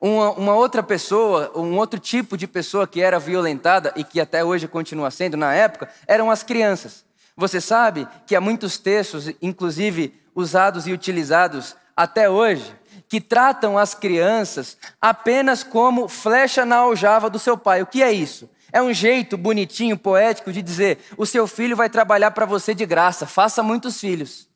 Uma, 0.00 0.32
uma, 0.32 0.54
outra 0.54 0.82
pessoa, 0.82 1.52
um 1.56 1.76
outro 1.78 1.98
tipo 1.98 2.36
de 2.36 2.46
pessoa 2.46 2.86
que 2.86 3.00
era 3.00 3.18
violentada 3.18 3.92
e 3.96 4.04
que 4.04 4.20
até 4.20 4.44
hoje 4.44 4.68
continua 4.68 5.10
sendo 5.10 5.36
na 5.36 5.54
época, 5.54 5.88
eram 6.06 6.30
as 6.30 6.42
crianças. 6.42 7.04
Você 7.36 7.60
sabe 7.60 8.06
que 8.26 8.36
há 8.36 8.40
muitos 8.40 8.78
textos, 8.78 9.30
inclusive 9.40 10.20
usados 10.34 10.86
e 10.86 10.92
utilizados 10.92 11.76
até 11.96 12.28
hoje, 12.28 12.74
que 13.08 13.20
tratam 13.20 13.78
as 13.78 13.94
crianças 13.94 14.76
apenas 15.00 15.62
como 15.62 16.08
flecha 16.08 16.64
na 16.64 16.76
aljava 16.76 17.30
do 17.30 17.38
seu 17.38 17.56
pai. 17.56 17.82
O 17.82 17.86
que 17.86 18.02
é 18.02 18.12
isso? 18.12 18.50
É 18.74 18.82
um 18.82 18.92
jeito 18.92 19.38
bonitinho, 19.38 19.96
poético 19.96 20.52
de 20.52 20.60
dizer: 20.60 20.98
o 21.16 21.24
seu 21.24 21.46
filho 21.46 21.76
vai 21.76 21.88
trabalhar 21.88 22.32
para 22.32 22.44
você 22.44 22.74
de 22.74 22.84
graça, 22.84 23.24
faça 23.24 23.62
muitos 23.62 24.00
filhos. 24.00 24.48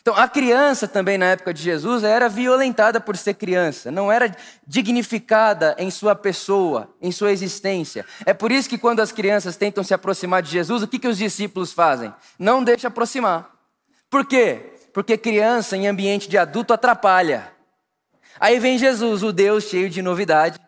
Então, 0.00 0.16
a 0.16 0.26
criança 0.26 0.88
também 0.88 1.18
na 1.18 1.26
época 1.26 1.52
de 1.52 1.62
Jesus 1.62 2.02
era 2.02 2.30
violentada 2.30 2.98
por 2.98 3.14
ser 3.14 3.34
criança, 3.34 3.90
não 3.90 4.10
era 4.10 4.34
dignificada 4.66 5.76
em 5.78 5.90
sua 5.90 6.14
pessoa, 6.14 6.92
em 7.00 7.12
sua 7.12 7.30
existência. 7.30 8.06
É 8.24 8.32
por 8.32 8.50
isso 8.50 8.70
que 8.70 8.78
quando 8.78 9.00
as 9.00 9.12
crianças 9.12 9.54
tentam 9.54 9.84
se 9.84 9.92
aproximar 9.92 10.42
de 10.42 10.50
Jesus, 10.50 10.82
o 10.82 10.88
que, 10.88 10.98
que 10.98 11.06
os 11.06 11.18
discípulos 11.18 11.74
fazem? 11.74 12.12
Não 12.38 12.64
deixa 12.64 12.88
aproximar. 12.88 13.50
Por 14.08 14.24
quê? 14.24 14.72
Porque 14.94 15.18
criança 15.18 15.76
em 15.76 15.86
ambiente 15.86 16.26
de 16.26 16.38
adulto 16.38 16.72
atrapalha. 16.72 17.52
Aí 18.40 18.58
vem 18.58 18.78
Jesus, 18.78 19.22
o 19.22 19.30
Deus 19.30 19.64
cheio 19.64 19.90
de 19.90 20.00
novidade, 20.00 20.58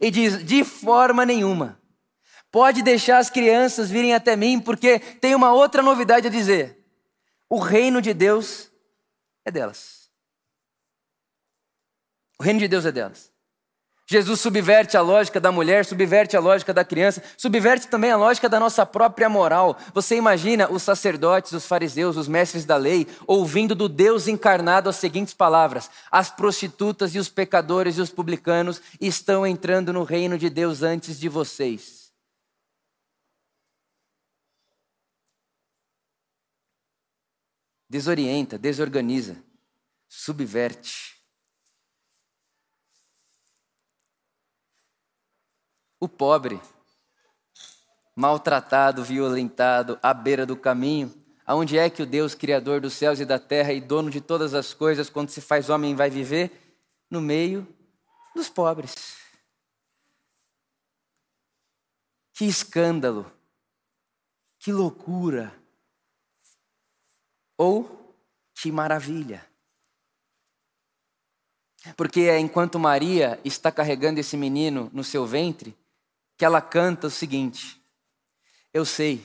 e 0.00 0.10
diz: 0.10 0.42
de 0.42 0.64
forma 0.64 1.26
nenhuma. 1.26 1.78
Pode 2.56 2.80
deixar 2.80 3.18
as 3.18 3.28
crianças 3.28 3.90
virem 3.90 4.14
até 4.14 4.34
mim, 4.34 4.58
porque 4.58 4.98
tem 4.98 5.34
uma 5.34 5.52
outra 5.52 5.82
novidade 5.82 6.26
a 6.26 6.30
dizer. 6.30 6.82
O 7.50 7.58
reino 7.58 8.00
de 8.00 8.14
Deus 8.14 8.70
é 9.44 9.50
delas. 9.50 10.08
O 12.40 12.42
reino 12.42 12.58
de 12.58 12.66
Deus 12.66 12.86
é 12.86 12.90
delas. 12.90 13.30
Jesus 14.06 14.40
subverte 14.40 14.96
a 14.96 15.02
lógica 15.02 15.38
da 15.38 15.52
mulher, 15.52 15.84
subverte 15.84 16.34
a 16.34 16.40
lógica 16.40 16.72
da 16.72 16.82
criança, 16.82 17.22
subverte 17.36 17.88
também 17.88 18.10
a 18.10 18.16
lógica 18.16 18.48
da 18.48 18.58
nossa 18.58 18.86
própria 18.86 19.28
moral. 19.28 19.76
Você 19.92 20.16
imagina 20.16 20.72
os 20.72 20.82
sacerdotes, 20.82 21.52
os 21.52 21.66
fariseus, 21.66 22.16
os 22.16 22.26
mestres 22.26 22.64
da 22.64 22.78
lei, 22.78 23.06
ouvindo 23.26 23.74
do 23.74 23.86
Deus 23.86 24.28
encarnado 24.28 24.88
as 24.88 24.96
seguintes 24.96 25.34
palavras: 25.34 25.90
As 26.10 26.30
prostitutas 26.30 27.14
e 27.14 27.18
os 27.18 27.28
pecadores 27.28 27.98
e 27.98 28.00
os 28.00 28.08
publicanos 28.08 28.80
estão 28.98 29.46
entrando 29.46 29.92
no 29.92 30.04
reino 30.04 30.38
de 30.38 30.48
Deus 30.48 30.82
antes 30.82 31.20
de 31.20 31.28
vocês. 31.28 32.05
Desorienta, 37.88 38.58
desorganiza, 38.58 39.42
subverte. 40.08 41.16
O 45.98 46.08
pobre, 46.08 46.60
maltratado, 48.14 49.02
violentado, 49.02 49.98
à 50.02 50.12
beira 50.12 50.44
do 50.44 50.56
caminho, 50.56 51.14
aonde 51.44 51.78
é 51.78 51.88
que 51.88 52.02
o 52.02 52.06
Deus, 52.06 52.34
Criador 52.34 52.80
dos 52.80 52.92
céus 52.92 53.18
e 53.20 53.24
da 53.24 53.38
terra 53.38 53.72
e 53.72 53.80
dono 53.80 54.10
de 54.10 54.20
todas 54.20 54.52
as 54.52 54.74
coisas, 54.74 55.08
quando 55.08 55.30
se 55.30 55.40
faz 55.40 55.70
homem, 55.70 55.94
vai 55.94 56.10
viver? 56.10 56.78
No 57.10 57.20
meio 57.20 57.66
dos 58.34 58.48
pobres. 58.48 59.16
Que 62.34 62.44
escândalo, 62.44 63.30
que 64.58 64.70
loucura. 64.70 65.65
Ou 67.56 68.14
que 68.54 68.70
maravilha. 68.72 69.44
Porque 71.96 72.22
é 72.22 72.38
enquanto 72.38 72.78
Maria 72.78 73.38
está 73.44 73.70
carregando 73.70 74.18
esse 74.18 74.36
menino 74.36 74.90
no 74.92 75.04
seu 75.04 75.26
ventre, 75.26 75.76
que 76.36 76.44
ela 76.44 76.60
canta 76.60 77.06
o 77.06 77.10
seguinte: 77.10 77.80
Eu 78.72 78.84
sei 78.84 79.22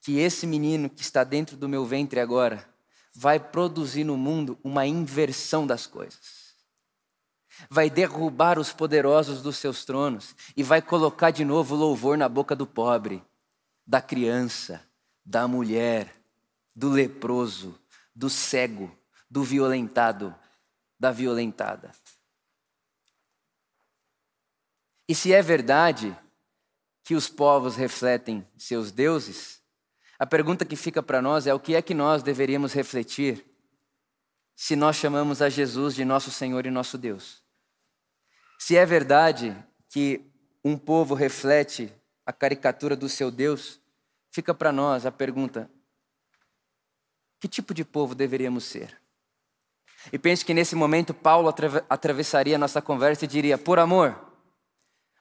que 0.00 0.18
esse 0.18 0.46
menino 0.46 0.88
que 0.88 1.02
está 1.02 1.22
dentro 1.22 1.56
do 1.56 1.68
meu 1.68 1.84
ventre 1.84 2.18
agora 2.18 2.68
vai 3.14 3.38
produzir 3.38 4.04
no 4.04 4.16
mundo 4.16 4.58
uma 4.64 4.86
inversão 4.86 5.66
das 5.66 5.86
coisas. 5.86 6.54
Vai 7.68 7.90
derrubar 7.90 8.58
os 8.58 8.72
poderosos 8.72 9.42
dos 9.42 9.58
seus 9.58 9.84
tronos 9.84 10.34
e 10.56 10.62
vai 10.62 10.80
colocar 10.80 11.30
de 11.30 11.44
novo 11.44 11.74
louvor 11.74 12.16
na 12.16 12.28
boca 12.28 12.56
do 12.56 12.66
pobre, 12.66 13.22
da 13.86 14.00
criança, 14.00 14.82
da 15.24 15.46
mulher, 15.46 16.19
do 16.80 16.88
leproso, 16.88 17.78
do 18.14 18.30
cego, 18.30 18.90
do 19.28 19.44
violentado, 19.44 20.34
da 20.98 21.12
violentada. 21.12 21.92
E 25.06 25.14
se 25.14 25.30
é 25.30 25.42
verdade 25.42 26.16
que 27.04 27.14
os 27.14 27.28
povos 27.28 27.76
refletem 27.76 28.46
seus 28.56 28.90
deuses, 28.90 29.60
a 30.18 30.24
pergunta 30.24 30.64
que 30.64 30.74
fica 30.74 31.02
para 31.02 31.20
nós 31.20 31.46
é 31.46 31.52
o 31.52 31.60
que 31.60 31.74
é 31.74 31.82
que 31.82 31.92
nós 31.92 32.22
deveríamos 32.22 32.72
refletir 32.72 33.44
se 34.56 34.74
nós 34.74 34.96
chamamos 34.96 35.42
a 35.42 35.50
Jesus 35.50 35.94
de 35.94 36.04
nosso 36.04 36.30
Senhor 36.30 36.64
e 36.64 36.70
nosso 36.70 36.96
Deus. 36.96 37.44
Se 38.58 38.74
é 38.74 38.86
verdade 38.86 39.54
que 39.90 40.32
um 40.64 40.78
povo 40.78 41.14
reflete 41.14 41.92
a 42.24 42.32
caricatura 42.32 42.96
do 42.96 43.08
seu 43.08 43.30
Deus, 43.30 43.78
fica 44.30 44.54
para 44.54 44.72
nós 44.72 45.04
a 45.04 45.12
pergunta: 45.12 45.70
que 47.40 47.48
tipo 47.48 47.72
de 47.72 47.84
povo 47.84 48.14
deveríamos 48.14 48.64
ser? 48.64 49.00
E 50.12 50.18
penso 50.18 50.44
que 50.44 50.54
nesse 50.54 50.74
momento 50.74 51.12
Paulo 51.12 51.52
atravessaria 51.88 52.58
nossa 52.58 52.80
conversa 52.80 53.24
e 53.24 53.28
diria: 53.28 53.58
por 53.58 53.78
amor, 53.78 54.18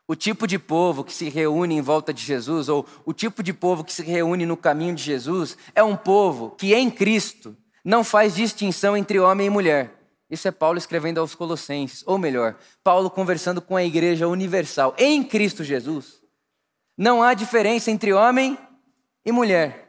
o 0.07 0.15
tipo 0.15 0.47
de 0.47 0.57
povo 0.57 1.03
que 1.03 1.13
se 1.13 1.29
reúne 1.29 1.75
em 1.75 1.81
volta 1.81 2.13
de 2.13 2.23
Jesus, 2.23 2.69
ou 2.69 2.85
o 3.05 3.13
tipo 3.13 3.43
de 3.43 3.53
povo 3.53 3.83
que 3.83 3.93
se 3.93 4.03
reúne 4.03 4.45
no 4.45 4.57
caminho 4.57 4.95
de 4.95 5.03
Jesus, 5.03 5.57
é 5.75 5.83
um 5.83 5.95
povo 5.95 6.51
que 6.51 6.73
em 6.73 6.89
Cristo 6.89 7.55
não 7.83 8.03
faz 8.03 8.35
distinção 8.35 8.97
entre 8.97 9.19
homem 9.19 9.47
e 9.47 9.49
mulher. 9.49 9.95
Isso 10.29 10.47
é 10.47 10.51
Paulo 10.51 10.77
escrevendo 10.77 11.19
aos 11.19 11.33
Colossenses, 11.33 12.03
ou 12.05 12.17
melhor, 12.17 12.55
Paulo 12.83 13.09
conversando 13.09 13.61
com 13.61 13.75
a 13.75 13.83
igreja 13.83 14.27
universal. 14.27 14.93
Em 14.97 15.23
Cristo 15.23 15.63
Jesus, 15.63 16.21
não 16.97 17.23
há 17.23 17.33
diferença 17.33 17.89
entre 17.89 18.13
homem 18.13 18.57
e 19.25 19.31
mulher. 19.31 19.88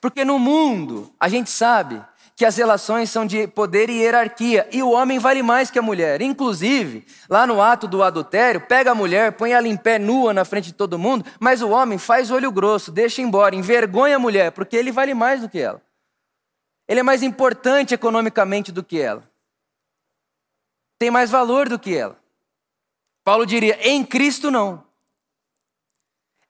Porque 0.00 0.24
no 0.24 0.38
mundo, 0.38 1.12
a 1.18 1.28
gente 1.28 1.50
sabe 1.50 2.02
que 2.36 2.44
as 2.44 2.56
relações 2.56 3.10
são 3.10 3.24
de 3.24 3.46
poder 3.46 3.88
e 3.88 4.00
hierarquia, 4.00 4.68
e 4.72 4.82
o 4.82 4.90
homem 4.90 5.18
vale 5.18 5.42
mais 5.42 5.70
que 5.70 5.78
a 5.78 5.82
mulher. 5.82 6.20
Inclusive, 6.20 7.06
lá 7.28 7.46
no 7.46 7.62
ato 7.62 7.86
do 7.86 8.02
adultério, 8.02 8.60
pega 8.60 8.90
a 8.90 8.94
mulher, 8.94 9.32
põe 9.32 9.52
ela 9.52 9.68
em 9.68 9.76
pé 9.76 9.98
nua 9.98 10.34
na 10.34 10.44
frente 10.44 10.66
de 10.66 10.72
todo 10.72 10.98
mundo, 10.98 11.24
mas 11.38 11.62
o 11.62 11.70
homem 11.70 11.96
faz 11.96 12.30
olho 12.32 12.50
grosso, 12.50 12.90
deixa 12.90 13.22
embora, 13.22 13.54
envergonha 13.54 14.16
a 14.16 14.18
mulher, 14.18 14.50
porque 14.50 14.76
ele 14.76 14.90
vale 14.90 15.14
mais 15.14 15.42
do 15.42 15.48
que 15.48 15.60
ela. 15.60 15.80
Ele 16.88 17.00
é 17.00 17.02
mais 17.02 17.22
importante 17.22 17.94
economicamente 17.94 18.72
do 18.72 18.82
que 18.82 19.00
ela. 19.00 19.22
Tem 20.98 21.10
mais 21.10 21.30
valor 21.30 21.68
do 21.68 21.78
que 21.78 21.96
ela. 21.96 22.18
Paulo 23.22 23.46
diria: 23.46 23.78
em 23.88 24.04
Cristo 24.04 24.50
não. 24.50 24.84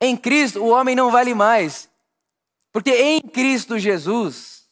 Em 0.00 0.16
Cristo 0.16 0.62
o 0.62 0.68
homem 0.68 0.96
não 0.96 1.10
vale 1.10 1.34
mais, 1.34 1.88
porque 2.74 2.90
em 2.90 3.20
Cristo 3.20 3.78
Jesus, 3.78 4.68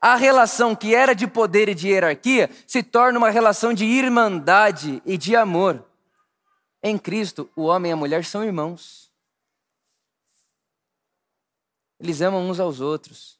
a 0.00 0.16
relação 0.16 0.74
que 0.74 0.94
era 0.94 1.14
de 1.14 1.26
poder 1.26 1.68
e 1.68 1.74
de 1.74 1.88
hierarquia 1.88 2.48
se 2.66 2.82
torna 2.82 3.18
uma 3.18 3.28
relação 3.28 3.74
de 3.74 3.84
irmandade 3.84 5.02
e 5.04 5.18
de 5.18 5.36
amor. 5.36 5.84
Em 6.82 6.96
Cristo, 6.96 7.50
o 7.54 7.64
homem 7.64 7.90
e 7.90 7.92
a 7.92 7.96
mulher 7.96 8.24
são 8.24 8.42
irmãos. 8.42 9.12
Eles 12.00 12.22
amam 12.22 12.48
uns 12.48 12.58
aos 12.58 12.80
outros. 12.80 13.38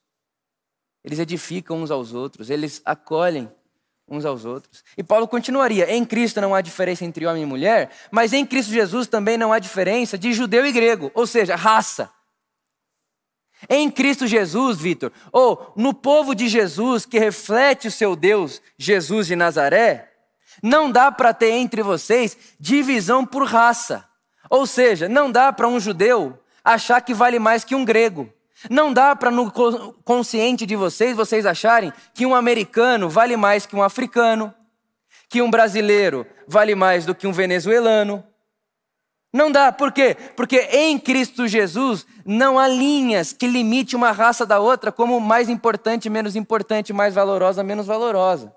Eles 1.03 1.17
edificam 1.17 1.81
uns 1.81 1.89
aos 1.89 2.13
outros. 2.13 2.51
Eles 2.51 2.79
acolhem 2.85 3.51
uns 4.07 4.23
aos 4.23 4.45
outros. 4.45 4.83
E 4.95 5.01
Paulo 5.01 5.27
continuaria: 5.27 5.91
em 5.91 6.05
Cristo 6.05 6.39
não 6.39 6.53
há 6.53 6.61
diferença 6.61 7.03
entre 7.05 7.25
homem 7.25 7.41
e 7.41 7.47
mulher, 7.47 7.91
mas 8.11 8.33
em 8.33 8.45
Cristo 8.45 8.71
Jesus 8.71 9.07
também 9.07 9.35
não 9.35 9.51
há 9.51 9.57
diferença 9.57 10.15
de 10.15 10.31
judeu 10.31 10.63
e 10.63 10.71
grego, 10.71 11.09
ou 11.15 11.25
seja, 11.25 11.55
raça. 11.55 12.13
Em 13.69 13.89
Cristo 13.89 14.27
Jesus, 14.27 14.77
Vitor, 14.77 15.11
ou 15.31 15.73
no 15.75 15.93
povo 15.93 16.35
de 16.35 16.47
Jesus 16.47 17.05
que 17.05 17.19
reflete 17.19 17.87
o 17.87 17.91
seu 17.91 18.15
Deus, 18.15 18.61
Jesus 18.77 19.27
de 19.27 19.35
Nazaré, 19.35 20.09
não 20.61 20.91
dá 20.91 21.11
para 21.11 21.33
ter 21.33 21.51
entre 21.51 21.81
vocês 21.81 22.37
divisão 22.59 23.25
por 23.25 23.45
raça. 23.45 24.07
Ou 24.49 24.67
seja, 24.67 25.09
não 25.09 25.31
dá 25.31 25.51
para 25.51 25.67
um 25.67 25.79
judeu 25.79 26.37
achar 26.63 27.01
que 27.01 27.13
vale 27.13 27.39
mais 27.39 27.63
que 27.63 27.75
um 27.75 27.83
grego. 27.83 28.31
Não 28.69 28.93
dá 28.93 29.15
para 29.15 29.31
no 29.31 29.51
consciente 30.05 30.65
de 30.65 30.75
vocês 30.75 31.15
vocês 31.15 31.45
acharem 31.45 31.91
que 32.13 32.25
um 32.25 32.33
americano 32.33 33.09
vale 33.09 33.35
mais 33.35 33.65
que 33.65 33.75
um 33.75 33.83
africano, 33.83 34.53
que 35.27 35.41
um 35.41 35.49
brasileiro 35.49 36.25
vale 36.47 36.75
mais 36.75 37.05
do 37.05 37.15
que 37.15 37.27
um 37.27 37.33
venezuelano. 37.33 38.23
Não 39.33 39.51
dá, 39.51 39.71
por 39.71 39.91
quê? 39.91 40.13
Porque 40.37 40.59
em 40.59 40.99
Cristo 40.99 41.47
Jesus 41.47 42.05
não 42.23 42.59
há 42.59 42.67
linhas 42.67 43.33
que 43.33 43.47
limite 43.47 43.95
uma 43.95 44.11
raça 44.11 44.45
da 44.45 44.59
outra 44.59 44.91
como 44.91 45.19
mais 45.19 45.49
importante, 45.49 46.07
menos 46.07 46.35
importante, 46.35 46.93
mais 46.93 47.15
valorosa, 47.15 47.63
menos 47.63 47.87
valorosa. 47.87 48.55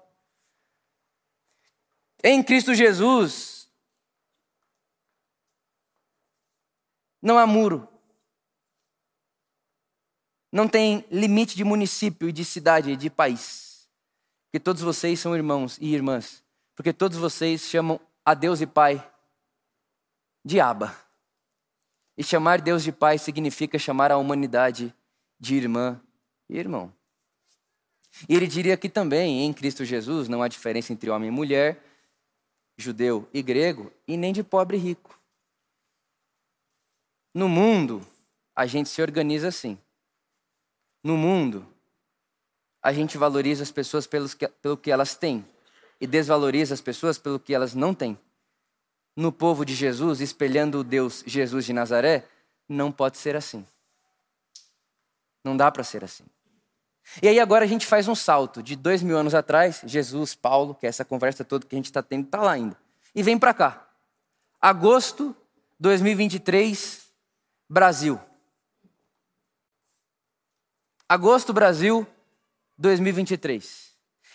Em 2.22 2.42
Cristo 2.42 2.74
Jesus 2.74 3.70
não 7.22 7.38
há 7.38 7.46
muro. 7.46 7.88
Não 10.52 10.68
tem 10.68 11.06
limite 11.10 11.56
de 11.56 11.64
município 11.64 12.28
e 12.28 12.32
de 12.32 12.44
cidade 12.44 12.90
e 12.90 12.96
de 12.96 13.08
país. 13.08 13.88
Porque 14.46 14.60
todos 14.60 14.82
vocês 14.82 15.18
são 15.20 15.34
irmãos 15.34 15.78
e 15.80 15.94
irmãs. 15.94 16.44
Porque 16.74 16.92
todos 16.92 17.16
vocês 17.16 17.62
chamam 17.62 17.98
a 18.22 18.34
Deus 18.34 18.60
e 18.60 18.66
Pai 18.66 19.02
de 20.46 20.60
Abba. 20.60 20.96
E 22.16 22.22
chamar 22.22 22.60
Deus 22.60 22.84
de 22.84 22.92
Pai 22.92 23.18
significa 23.18 23.80
chamar 23.80 24.12
a 24.12 24.16
humanidade 24.16 24.94
de 25.40 25.56
irmã 25.56 26.00
e 26.48 26.56
irmão. 26.56 26.94
E 28.28 28.34
ele 28.36 28.46
diria 28.46 28.76
que 28.76 28.88
também 28.88 29.42
em 29.42 29.52
Cristo 29.52 29.84
Jesus 29.84 30.28
não 30.28 30.44
há 30.44 30.46
diferença 30.48 30.92
entre 30.92 31.10
homem 31.10 31.28
e 31.28 31.32
mulher, 31.32 31.82
judeu 32.78 33.28
e 33.34 33.42
grego, 33.42 33.92
e 34.06 34.16
nem 34.16 34.32
de 34.32 34.44
pobre 34.44 34.76
e 34.76 34.80
rico. 34.80 35.20
No 37.34 37.48
mundo, 37.48 38.06
a 38.54 38.66
gente 38.66 38.88
se 38.88 39.02
organiza 39.02 39.48
assim. 39.48 39.76
No 41.02 41.16
mundo, 41.16 41.66
a 42.80 42.92
gente 42.92 43.18
valoriza 43.18 43.64
as 43.64 43.72
pessoas 43.72 44.06
pelo 44.06 44.76
que 44.76 44.92
elas 44.92 45.16
têm 45.16 45.44
e 46.00 46.06
desvaloriza 46.06 46.72
as 46.72 46.80
pessoas 46.80 47.18
pelo 47.18 47.40
que 47.40 47.52
elas 47.52 47.74
não 47.74 47.92
têm. 47.92 48.16
No 49.16 49.32
povo 49.32 49.64
de 49.64 49.74
Jesus, 49.74 50.20
espelhando 50.20 50.80
o 50.80 50.84
Deus 50.84 51.24
Jesus 51.26 51.64
de 51.64 51.72
Nazaré, 51.72 52.28
não 52.68 52.92
pode 52.92 53.16
ser 53.16 53.34
assim. 53.34 53.66
Não 55.42 55.56
dá 55.56 55.72
para 55.72 55.82
ser 55.82 56.04
assim. 56.04 56.24
E 57.22 57.28
aí 57.28 57.40
agora 57.40 57.64
a 57.64 57.68
gente 57.68 57.86
faz 57.86 58.08
um 58.08 58.14
salto 58.14 58.62
de 58.62 58.76
dois 58.76 59.02
mil 59.02 59.16
anos 59.16 59.34
atrás, 59.34 59.80
Jesus, 59.86 60.34
Paulo, 60.34 60.74
que 60.74 60.84
é 60.84 60.88
essa 60.88 61.04
conversa 61.04 61.44
toda 61.44 61.66
que 61.66 61.74
a 61.74 61.78
gente 61.78 61.86
está 61.86 62.02
tendo, 62.02 62.26
está 62.26 62.42
lá 62.42 62.52
ainda. 62.52 62.76
E 63.14 63.22
vem 63.22 63.38
para 63.38 63.54
cá. 63.54 63.88
Agosto 64.60 65.34
2023, 65.78 67.06
Brasil. 67.70 68.20
Agosto 71.08 71.52
Brasil 71.52 72.06
2023. 72.76 73.92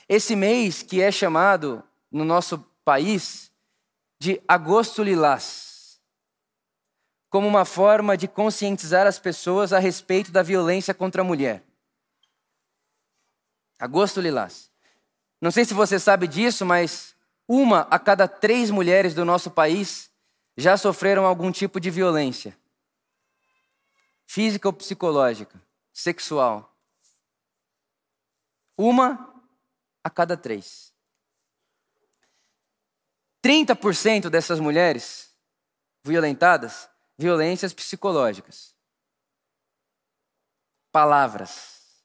Esse 0.07 0.35
mês 0.35 0.81
que 0.81 1.01
é 1.01 1.11
chamado 1.11 1.83
no 2.09 2.23
nosso 2.23 2.57
país 2.83 3.50
de 4.21 4.39
Agosto 4.47 5.01
Lilás, 5.01 5.99
como 7.27 7.47
uma 7.47 7.65
forma 7.65 8.15
de 8.15 8.27
conscientizar 8.27 9.07
as 9.07 9.17
pessoas 9.17 9.73
a 9.73 9.79
respeito 9.79 10.31
da 10.31 10.43
violência 10.43 10.93
contra 10.93 11.23
a 11.23 11.25
mulher. 11.25 11.63
Agosto 13.79 14.21
Lilás. 14.21 14.71
Não 15.41 15.49
sei 15.49 15.65
se 15.65 15.73
você 15.73 15.97
sabe 15.97 16.27
disso, 16.27 16.63
mas 16.63 17.15
uma 17.47 17.87
a 17.89 17.97
cada 17.97 18.27
três 18.27 18.69
mulheres 18.69 19.15
do 19.15 19.25
nosso 19.25 19.49
país 19.49 20.11
já 20.55 20.77
sofreram 20.77 21.25
algum 21.25 21.51
tipo 21.51 21.79
de 21.79 21.89
violência, 21.89 22.55
física 24.27 24.69
ou 24.69 24.73
psicológica 24.73 25.59
sexual. 25.91 26.77
Uma 28.77 29.33
a 30.03 30.11
cada 30.11 30.37
três. 30.37 30.90
30% 33.41 34.29
dessas 34.29 34.59
mulheres 34.59 35.35
violentadas, 36.03 36.89
violências 37.17 37.73
psicológicas. 37.73 38.75
Palavras, 40.91 42.03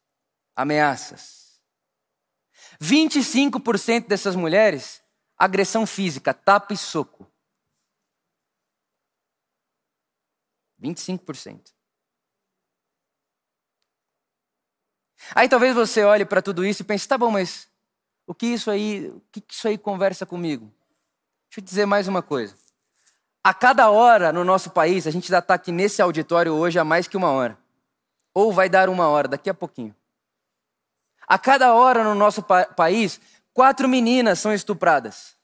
ameaças. 0.55 1.61
25% 2.81 4.07
dessas 4.07 4.37
mulheres, 4.37 5.03
agressão 5.37 5.87
física, 5.87 6.33
tapa 6.33 6.73
e 6.73 6.77
soco. 6.77 7.27
25%. 10.81 11.75
Aí 15.35 15.49
talvez 15.49 15.75
você 15.75 16.05
olhe 16.05 16.25
para 16.25 16.43
tudo 16.43 16.65
isso 16.65 16.83
e 16.83 16.85
pense, 16.85 17.09
tá 17.09 17.19
bom, 17.19 17.31
mas 17.31 17.69
o 18.27 18.35
que 18.35 18.47
isso 18.47 18.71
aí, 18.71 19.09
o 19.09 19.21
que 19.33 19.43
isso 19.49 19.67
aí 19.67 19.79
conversa 19.79 20.25
comigo? 20.27 20.73
Deixa 21.49 21.61
eu 21.61 21.65
dizer 21.65 21.87
mais 21.87 22.09
uma 22.09 22.23
coisa. 22.23 22.55
A 23.43 23.55
cada 23.55 23.91
hora 23.91 24.33
no 24.33 24.45
nosso 24.45 24.71
país, 24.71 25.07
a 25.07 25.11
gente 25.11 25.29
já 25.29 25.39
está 25.39 25.55
aqui 25.55 25.71
nesse 25.71 26.03
auditório 26.03 26.53
hoje 26.53 26.79
há 26.79 26.85
mais 26.85 27.07
que 27.07 27.17
uma 27.17 27.31
hora. 27.31 27.57
Ou 28.35 28.53
vai 28.53 28.69
dar 28.69 28.89
uma 28.89 29.09
hora, 29.09 29.29
daqui 29.29 29.49
a 29.49 29.55
pouquinho. 29.55 29.95
A 31.27 31.39
cada 31.39 31.73
hora 31.73 32.05
no 32.05 32.15
nosso 32.15 32.43
pa 32.43 32.67
país, 32.67 33.21
quatro 33.53 33.89
meninas 33.89 34.39
são 34.39 34.53
estupradas. 34.53 35.37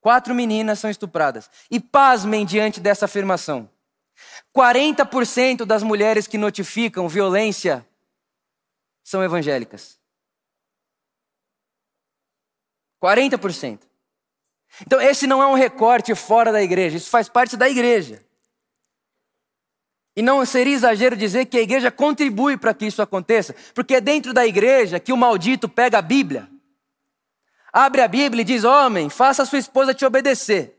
Quatro 0.00 0.34
meninas 0.34 0.78
são 0.78 0.90
estupradas. 0.90 1.50
E 1.70 1.78
pasmem 1.78 2.46
diante 2.46 2.80
dessa 2.80 3.04
afirmação. 3.04 3.68
40% 4.56 5.64
das 5.64 5.82
mulheres 5.82 6.26
que 6.26 6.38
notificam 6.38 7.08
violência 7.08 7.86
são 9.04 9.22
evangélicas. 9.22 9.98
40%. 13.06 13.80
Então, 14.82 15.00
esse 15.00 15.26
não 15.26 15.42
é 15.42 15.46
um 15.46 15.54
recorte 15.54 16.14
fora 16.14 16.50
da 16.50 16.62
igreja, 16.62 16.96
isso 16.96 17.08
faz 17.08 17.28
parte 17.28 17.56
da 17.56 17.68
igreja. 17.68 18.20
E 20.16 20.22
não 20.22 20.44
seria 20.44 20.74
exagero 20.74 21.14
dizer 21.14 21.46
que 21.46 21.58
a 21.58 21.62
igreja 21.62 21.90
contribui 21.90 22.56
para 22.56 22.74
que 22.74 22.86
isso 22.86 23.02
aconteça, 23.02 23.54
porque 23.74 23.94
é 23.94 24.00
dentro 24.00 24.32
da 24.32 24.46
igreja 24.46 24.98
que 24.98 25.12
o 25.12 25.16
maldito 25.16 25.68
pega 25.68 25.98
a 25.98 26.02
Bíblia, 26.02 26.48
abre 27.72 28.00
a 28.00 28.08
Bíblia 28.08 28.40
e 28.40 28.44
diz: 28.44 28.64
Homem, 28.64 29.10
faça 29.10 29.42
a 29.42 29.46
sua 29.46 29.58
esposa 29.58 29.94
te 29.94 30.04
obedecer. 30.04 30.74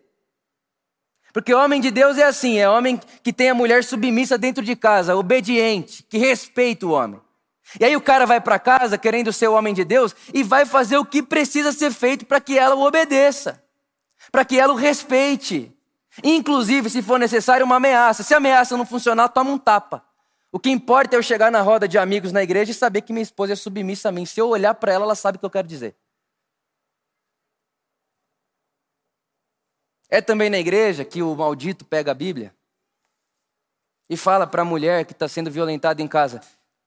Porque 1.31 1.53
homem 1.53 1.79
de 1.79 1.91
Deus 1.91 2.17
é 2.17 2.23
assim, 2.23 2.57
é 2.57 2.67
homem 2.67 2.99
que 3.21 3.31
tem 3.31 3.51
a 3.51 3.53
mulher 3.53 3.83
submissa 3.83 4.39
dentro 4.39 4.63
de 4.63 4.75
casa, 4.75 5.15
obediente, 5.15 6.03
que 6.09 6.17
respeita 6.17 6.87
o 6.87 6.91
homem. 6.91 7.21
E 7.79 7.85
aí 7.85 7.95
o 7.95 8.01
cara 8.01 8.25
vai 8.25 8.39
para 8.39 8.57
casa 8.57 8.97
querendo 8.97 9.33
ser 9.33 9.47
o 9.47 9.53
homem 9.53 9.73
de 9.73 9.83
Deus 9.83 10.15
e 10.33 10.43
vai 10.43 10.65
fazer 10.65 10.97
o 10.97 11.05
que 11.05 11.21
precisa 11.21 11.71
ser 11.71 11.91
feito 11.91 12.25
para 12.25 12.39
que 12.39 12.57
ela 12.57 12.75
o 12.75 12.81
obedeça, 12.81 13.61
para 14.31 14.45
que 14.45 14.57
ela 14.57 14.73
o 14.73 14.77
respeite. 14.77 15.71
Inclusive, 16.23 16.89
se 16.89 17.01
for 17.01 17.19
necessário, 17.19 17.65
uma 17.65 17.75
ameaça. 17.75 18.23
Se 18.23 18.33
a 18.33 18.37
ameaça 18.37 18.77
não 18.77 18.85
funcionar, 18.85 19.29
toma 19.29 19.51
um 19.51 19.57
tapa. 19.57 20.03
O 20.51 20.59
que 20.59 20.69
importa 20.69 21.15
é 21.15 21.19
eu 21.19 21.23
chegar 21.23 21.51
na 21.51 21.61
roda 21.61 21.87
de 21.87 21.97
amigos 21.97 22.31
na 22.31 22.41
igreja 22.41 22.71
e 22.71 22.73
saber 22.73 23.01
que 23.01 23.13
minha 23.13 23.21
esposa 23.23 23.53
é 23.53 23.55
submissa 23.55 24.09
a 24.09 24.11
mim. 24.11 24.25
Se 24.25 24.39
eu 24.39 24.47
olhar 24.47 24.73
para 24.73 24.93
ela, 24.93 25.03
ela 25.03 25.15
sabe 25.15 25.35
o 25.35 25.39
que 25.39 25.45
eu 25.45 25.49
quero 25.49 25.67
dizer. 25.67 25.95
É 30.09 30.21
também 30.21 30.49
na 30.49 30.57
igreja 30.57 31.03
que 31.03 31.21
o 31.21 31.35
maldito 31.35 31.83
pega 31.83 32.11
a 32.11 32.15
Bíblia 32.15 32.55
e 34.09 34.15
fala 34.15 34.47
para 34.47 34.61
a 34.61 34.65
mulher 34.65 35.05
que 35.05 35.11
está 35.11 35.27
sendo 35.27 35.51
violentada 35.51 36.01
em 36.01 36.07
casa: 36.07 36.41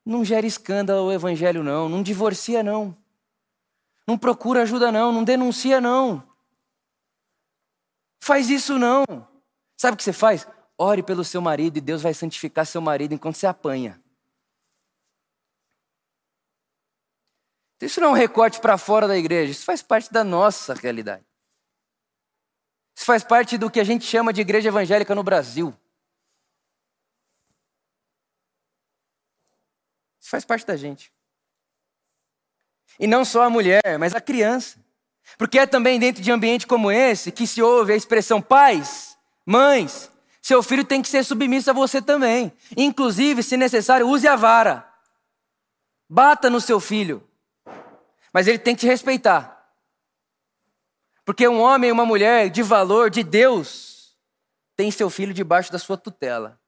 não 0.04 0.24
gere 0.24 0.46
escândalo 0.46 1.08
o 1.08 1.12
evangelho, 1.12 1.62
não, 1.62 1.88
não 1.88 2.02
divorcia, 2.02 2.62
não, 2.62 2.96
não 4.06 4.18
procura 4.18 4.62
ajuda, 4.62 4.90
não, 4.90 5.12
não 5.12 5.24
denuncia, 5.24 5.80
não, 5.80 6.22
faz 8.20 8.50
isso, 8.50 8.78
não. 8.78 9.04
Sabe 9.76 9.94
o 9.94 9.96
que 9.96 10.04
você 10.04 10.12
faz? 10.12 10.46
Ore 10.76 11.02
pelo 11.02 11.24
seu 11.24 11.40
marido 11.40 11.78
e 11.78 11.80
Deus 11.80 12.02
vai 12.02 12.14
santificar 12.14 12.66
seu 12.66 12.80
marido 12.80 13.14
enquanto 13.14 13.36
você 13.36 13.46
apanha. 13.46 14.00
Isso 17.80 18.00
não 18.00 18.08
é 18.08 18.10
um 18.10 18.14
recorte 18.14 18.60
para 18.60 18.76
fora 18.76 19.08
da 19.08 19.16
igreja, 19.16 19.52
isso 19.52 19.64
faz 19.64 19.82
parte 19.82 20.12
da 20.12 20.22
nossa 20.22 20.74
realidade. 20.74 21.24
Isso 22.94 23.06
faz 23.06 23.24
parte 23.24 23.56
do 23.56 23.70
que 23.70 23.80
a 23.80 23.84
gente 23.84 24.04
chama 24.04 24.32
de 24.32 24.42
igreja 24.42 24.68
evangélica 24.68 25.14
no 25.14 25.22
Brasil. 25.22 25.74
Faz 30.30 30.44
parte 30.44 30.64
da 30.64 30.76
gente. 30.76 31.12
E 33.00 33.06
não 33.08 33.24
só 33.24 33.42
a 33.42 33.50
mulher, 33.50 33.98
mas 33.98 34.14
a 34.14 34.20
criança. 34.20 34.78
Porque 35.36 35.58
é 35.58 35.66
também 35.66 35.98
dentro 35.98 36.22
de 36.22 36.30
ambiente 36.30 36.68
como 36.68 36.88
esse 36.88 37.32
que 37.32 37.48
se 37.48 37.60
ouve 37.60 37.92
a 37.92 37.96
expressão 37.96 38.40
pais, 38.40 39.18
mães, 39.44 40.08
seu 40.40 40.62
filho 40.62 40.84
tem 40.84 41.02
que 41.02 41.08
ser 41.08 41.24
submisso 41.24 41.68
a 41.68 41.72
você 41.72 42.00
também. 42.00 42.52
Inclusive, 42.76 43.42
se 43.42 43.56
necessário, 43.56 44.08
use 44.08 44.28
a 44.28 44.36
vara. 44.36 44.88
Bata 46.08 46.48
no 46.48 46.60
seu 46.60 46.78
filho. 46.78 47.28
Mas 48.32 48.46
ele 48.46 48.58
tem 48.58 48.76
que 48.76 48.82
te 48.82 48.86
respeitar. 48.86 49.68
Porque 51.24 51.48
um 51.48 51.60
homem 51.60 51.88
e 51.88 51.92
uma 51.92 52.06
mulher 52.06 52.50
de 52.50 52.62
valor 52.62 53.10
de 53.10 53.24
Deus 53.24 54.16
tem 54.76 54.92
seu 54.92 55.10
filho 55.10 55.34
debaixo 55.34 55.72
da 55.72 55.78
sua 55.78 55.96
tutela. 55.96 56.59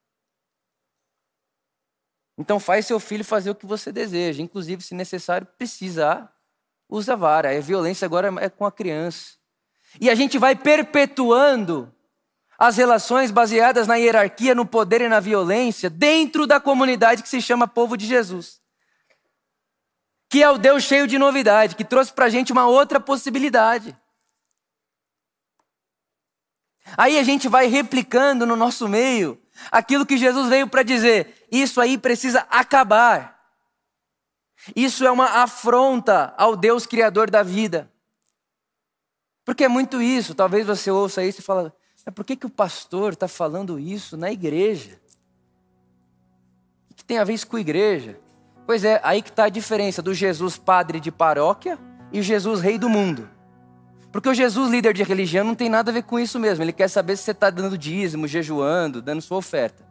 Então 2.36 2.58
faz 2.58 2.86
seu 2.86 2.98
filho 2.98 3.24
fazer 3.24 3.50
o 3.50 3.54
que 3.54 3.66
você 3.66 3.92
deseja, 3.92 4.42
inclusive 4.42 4.82
se 4.82 4.94
necessário 4.94 5.46
precisar, 5.58 6.32
usa 6.88 7.16
vara. 7.16 7.56
A 7.56 7.60
violência 7.60 8.06
agora 8.06 8.32
é 8.40 8.48
com 8.48 8.64
a 8.64 8.72
criança. 8.72 9.34
E 10.00 10.08
a 10.08 10.14
gente 10.14 10.38
vai 10.38 10.56
perpetuando 10.56 11.92
as 12.58 12.76
relações 12.76 13.30
baseadas 13.30 13.86
na 13.86 13.96
hierarquia, 13.96 14.54
no 14.54 14.64
poder 14.64 15.00
e 15.00 15.08
na 15.08 15.20
violência 15.20 15.90
dentro 15.90 16.46
da 16.46 16.60
comunidade 16.60 17.22
que 17.22 17.28
se 17.28 17.42
chama 17.42 17.66
povo 17.66 17.96
de 17.96 18.06
Jesus. 18.06 18.60
Que 20.30 20.42
é 20.42 20.50
o 20.50 20.56
Deus 20.56 20.84
cheio 20.84 21.06
de 21.06 21.18
novidade, 21.18 21.76
que 21.76 21.84
trouxe 21.84 22.12
para 22.12 22.26
a 22.26 22.30
gente 22.30 22.52
uma 22.52 22.66
outra 22.66 22.98
possibilidade. 22.98 23.96
Aí 26.96 27.18
a 27.18 27.22
gente 27.22 27.48
vai 27.48 27.66
replicando 27.66 28.46
no 28.46 28.56
nosso 28.56 28.88
meio 28.88 29.40
aquilo 29.70 30.06
que 30.06 30.16
Jesus 30.16 30.48
veio 30.48 30.68
para 30.68 30.82
dizer: 30.82 31.41
isso 31.52 31.80
aí 31.82 31.98
precisa 31.98 32.46
acabar. 32.48 33.38
Isso 34.74 35.04
é 35.04 35.10
uma 35.10 35.42
afronta 35.42 36.32
ao 36.38 36.56
Deus 36.56 36.86
Criador 36.86 37.30
da 37.30 37.42
vida. 37.42 37.90
Porque 39.44 39.64
é 39.64 39.68
muito 39.68 40.00
isso. 40.00 40.34
Talvez 40.34 40.66
você 40.66 40.90
ouça 40.90 41.22
isso 41.22 41.40
e 41.40 41.44
fala: 41.44 41.74
por 42.14 42.24
que, 42.24 42.36
que 42.36 42.46
o 42.46 42.50
pastor 42.50 43.12
está 43.12 43.28
falando 43.28 43.78
isso 43.78 44.16
na 44.16 44.32
igreja? 44.32 44.98
O 46.90 46.94
que 46.94 47.04
tem 47.04 47.18
a 47.18 47.24
ver 47.24 47.34
isso 47.34 47.46
com 47.46 47.56
a 47.56 47.60
igreja? 47.60 48.18
Pois 48.64 48.84
é, 48.84 49.00
aí 49.02 49.20
que 49.20 49.30
está 49.30 49.44
a 49.44 49.50
diferença 49.50 50.00
do 50.00 50.14
Jesus 50.14 50.56
padre 50.56 51.00
de 51.00 51.10
paróquia 51.10 51.78
e 52.12 52.20
o 52.20 52.22
Jesus 52.22 52.60
rei 52.60 52.78
do 52.78 52.88
mundo. 52.88 53.28
Porque 54.12 54.28
o 54.28 54.34
Jesus 54.34 54.70
líder 54.70 54.92
de 54.92 55.02
religião 55.02 55.44
não 55.44 55.54
tem 55.54 55.68
nada 55.68 55.90
a 55.90 55.94
ver 55.94 56.04
com 56.04 56.18
isso 56.18 56.38
mesmo. 56.38 56.62
Ele 56.62 56.72
quer 56.72 56.88
saber 56.88 57.16
se 57.16 57.24
você 57.24 57.30
está 57.32 57.50
dando 57.50 57.76
dízimo, 57.76 58.28
jejuando, 58.28 59.02
dando 59.02 59.20
sua 59.20 59.38
oferta. 59.38 59.81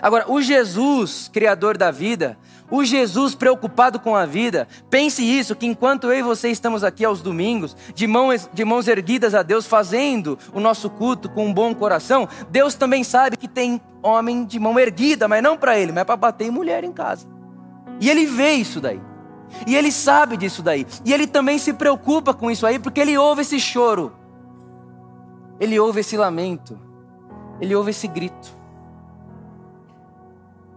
Agora, 0.00 0.30
o 0.30 0.40
Jesus, 0.40 1.30
Criador 1.32 1.76
da 1.76 1.90
vida, 1.90 2.38
o 2.70 2.84
Jesus 2.84 3.34
preocupado 3.34 4.00
com 4.00 4.16
a 4.16 4.24
vida, 4.24 4.66
pense 4.88 5.22
isso: 5.22 5.54
que 5.54 5.66
enquanto 5.66 6.06
eu 6.06 6.18
e 6.18 6.22
você 6.22 6.48
estamos 6.48 6.82
aqui 6.82 7.04
aos 7.04 7.20
domingos, 7.20 7.76
de 7.94 8.06
mãos, 8.06 8.48
de 8.52 8.64
mãos 8.64 8.88
erguidas 8.88 9.34
a 9.34 9.42
Deus, 9.42 9.66
fazendo 9.66 10.38
o 10.52 10.60
nosso 10.60 10.88
culto 10.88 11.28
com 11.28 11.46
um 11.46 11.52
bom 11.52 11.74
coração, 11.74 12.28
Deus 12.50 12.74
também 12.74 13.04
sabe 13.04 13.36
que 13.36 13.46
tem 13.46 13.80
homem 14.02 14.44
de 14.44 14.58
mão 14.58 14.78
erguida, 14.78 15.28
mas 15.28 15.42
não 15.42 15.56
para 15.56 15.78
ele, 15.78 15.92
mas 15.92 16.04
para 16.04 16.16
bater 16.16 16.46
em 16.46 16.50
mulher 16.50 16.82
em 16.82 16.92
casa. 16.92 17.26
E 18.00 18.08
ele 18.08 18.26
vê 18.26 18.52
isso 18.52 18.80
daí. 18.80 19.00
E 19.66 19.76
ele 19.76 19.92
sabe 19.92 20.36
disso 20.36 20.62
daí. 20.62 20.86
E 21.04 21.12
ele 21.12 21.26
também 21.26 21.58
se 21.58 21.72
preocupa 21.72 22.32
com 22.32 22.50
isso 22.50 22.66
aí, 22.66 22.78
porque 22.78 23.00
ele 23.00 23.16
ouve 23.18 23.42
esse 23.42 23.60
choro. 23.60 24.12
Ele 25.60 25.78
ouve 25.78 26.00
esse 26.00 26.16
lamento. 26.16 26.78
Ele 27.60 27.74
ouve 27.74 27.90
esse 27.90 28.08
grito. 28.08 28.61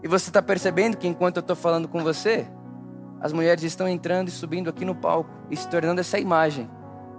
E 0.06 0.08
você 0.08 0.30
está 0.30 0.40
percebendo 0.40 0.98
que 0.98 1.08
enquanto 1.08 1.38
eu 1.38 1.42
estou 1.42 1.56
falando 1.56 1.88
com 1.88 2.04
você, 2.04 2.46
as 3.20 3.34
mulheres 3.34 3.64
estão 3.64 3.88
entrando 3.88 4.28
e 4.28 4.32
subindo 4.32 4.70
aqui 4.70 4.86
no 4.86 4.94
palco 4.94 5.32
e 5.50 5.58
se 5.58 5.68
tornando 5.68 6.00
essa 6.00 6.20
imagem, 6.20 6.70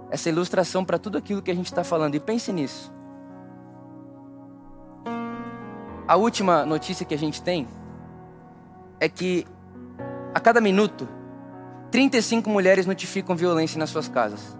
essa 0.09 0.29
ilustração 0.29 0.85
para 0.85 0.97
tudo 0.97 1.17
aquilo 1.17 1.41
que 1.41 1.51
a 1.51 1.53
gente 1.53 1.65
está 1.65 1.83
falando. 1.83 2.15
E 2.15 2.19
pense 2.21 2.49
nisso. 2.53 2.89
A 6.07 6.15
última 6.15 6.65
notícia 6.65 7.05
que 7.05 7.13
a 7.13 7.17
gente 7.17 7.41
tem 7.41 7.67
é 9.01 9.09
que 9.09 9.45
a 10.33 10.39
cada 10.39 10.61
minuto 10.61 11.09
35 11.91 12.49
mulheres 12.49 12.85
notificam 12.85 13.35
violência 13.35 13.77
nas 13.77 13.89
suas 13.89 14.07
casas. 14.07 14.57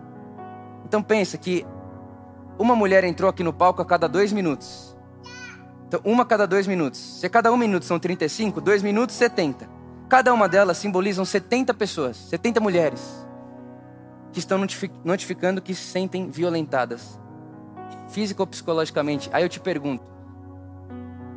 Então 0.83 1.01
pensa 1.01 1.37
que 1.37 1.65
uma 2.59 2.75
mulher 2.75 3.05
entrou 3.05 3.29
aqui 3.29 3.41
no 3.41 3.53
palco 3.53 3.81
a 3.81 3.85
cada 3.85 4.05
dois 4.05 4.33
minutos. 4.33 4.96
Então, 5.87 6.01
uma 6.03 6.25
cada 6.25 6.45
dois 6.45 6.67
minutos. 6.67 6.99
Se 6.99 7.29
cada 7.29 7.51
um 7.51 7.55
minuto 7.55 7.85
são 7.85 7.97
35, 7.97 8.59
dois 8.59 8.83
minutos, 8.83 9.15
70. 9.15 9.69
Cada 10.09 10.33
uma 10.33 10.47
delas 10.47 10.77
simbolizam 10.77 11.23
70 11.23 11.73
pessoas, 11.73 12.17
70 12.17 12.59
mulheres, 12.59 13.25
que 14.31 14.39
estão 14.39 14.59
notificando 15.03 15.61
que 15.61 15.73
se 15.73 15.83
sentem 15.83 16.29
violentadas, 16.29 17.19
física 18.09 18.41
ou 18.41 18.47
psicologicamente. 18.47 19.29
Aí 19.31 19.43
eu 19.43 19.49
te 19.49 19.59
pergunto: 19.59 20.03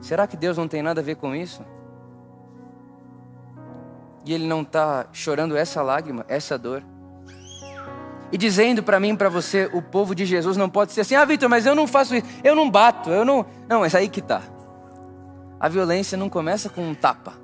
será 0.00 0.26
que 0.26 0.36
Deus 0.36 0.56
não 0.56 0.66
tem 0.66 0.82
nada 0.82 1.00
a 1.00 1.04
ver 1.04 1.16
com 1.16 1.34
isso? 1.34 1.64
E 4.24 4.34
Ele 4.34 4.46
não 4.46 4.62
está 4.62 5.06
chorando 5.12 5.56
essa 5.56 5.80
lágrima, 5.80 6.24
essa 6.28 6.58
dor? 6.58 6.84
E 8.32 8.38
dizendo 8.38 8.82
para 8.82 9.00
mim, 9.00 9.16
para 9.16 9.28
você, 9.28 9.68
o 9.72 9.82
povo 9.82 10.14
de 10.14 10.24
Jesus 10.24 10.56
não 10.56 10.68
pode 10.68 10.92
ser 10.92 11.02
assim: 11.02 11.14
"Ah, 11.14 11.24
Vitor, 11.24 11.48
mas 11.48 11.66
eu 11.66 11.74
não 11.74 11.86
faço 11.86 12.14
isso, 12.14 12.26
eu 12.44 12.54
não 12.54 12.70
bato, 12.70 13.10
eu 13.10 13.24
não". 13.24 13.44
Não, 13.68 13.80
mas 13.80 13.94
aí 13.94 14.08
que 14.08 14.22
tá. 14.22 14.42
A 15.58 15.68
violência 15.68 16.16
não 16.16 16.28
começa 16.28 16.68
com 16.68 16.82
um 16.82 16.94
tapa. 16.94 17.34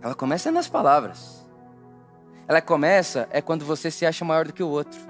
Ela 0.00 0.14
começa 0.14 0.50
nas 0.52 0.68
palavras. 0.68 1.44
Ela 2.46 2.60
começa 2.60 3.28
é 3.30 3.42
quando 3.42 3.64
você 3.64 3.90
se 3.90 4.06
acha 4.06 4.24
maior 4.24 4.46
do 4.46 4.52
que 4.52 4.62
o 4.62 4.68
outro. 4.68 5.00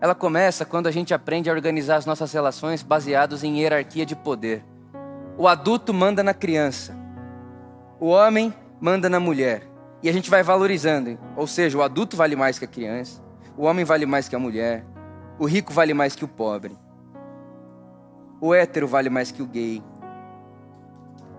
Ela 0.00 0.14
começa 0.14 0.64
quando 0.64 0.86
a 0.86 0.90
gente 0.90 1.12
aprende 1.12 1.50
a 1.50 1.52
organizar 1.52 1.96
as 1.96 2.06
nossas 2.06 2.32
relações 2.32 2.82
baseados 2.82 3.42
em 3.42 3.58
hierarquia 3.58 4.06
de 4.06 4.14
poder. 4.14 4.64
O 5.36 5.48
adulto 5.48 5.92
manda 5.92 6.22
na 6.22 6.34
criança. 6.34 6.96
O 7.98 8.08
homem 8.08 8.54
manda 8.80 9.08
na 9.08 9.18
mulher. 9.18 9.62
E 10.02 10.08
a 10.08 10.12
gente 10.12 10.30
vai 10.30 10.42
valorizando. 10.42 11.18
Ou 11.36 11.46
seja, 11.46 11.76
o 11.76 11.82
adulto 11.82 12.16
vale 12.16 12.36
mais 12.36 12.58
que 12.58 12.64
a 12.64 12.68
criança, 12.68 13.22
o 13.56 13.64
homem 13.64 13.84
vale 13.84 14.06
mais 14.06 14.28
que 14.28 14.36
a 14.36 14.38
mulher, 14.38 14.84
o 15.38 15.46
rico 15.46 15.72
vale 15.72 15.94
mais 15.94 16.14
que 16.14 16.24
o 16.24 16.28
pobre, 16.28 16.76
o 18.40 18.54
hétero 18.54 18.86
vale 18.86 19.10
mais 19.10 19.30
que 19.30 19.42
o 19.42 19.46
gay, 19.46 19.82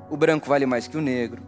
o 0.09 0.17
branco 0.17 0.47
vale 0.47 0.65
mais 0.65 0.87
que 0.87 0.97
o 0.97 1.01
negro. 1.01 1.41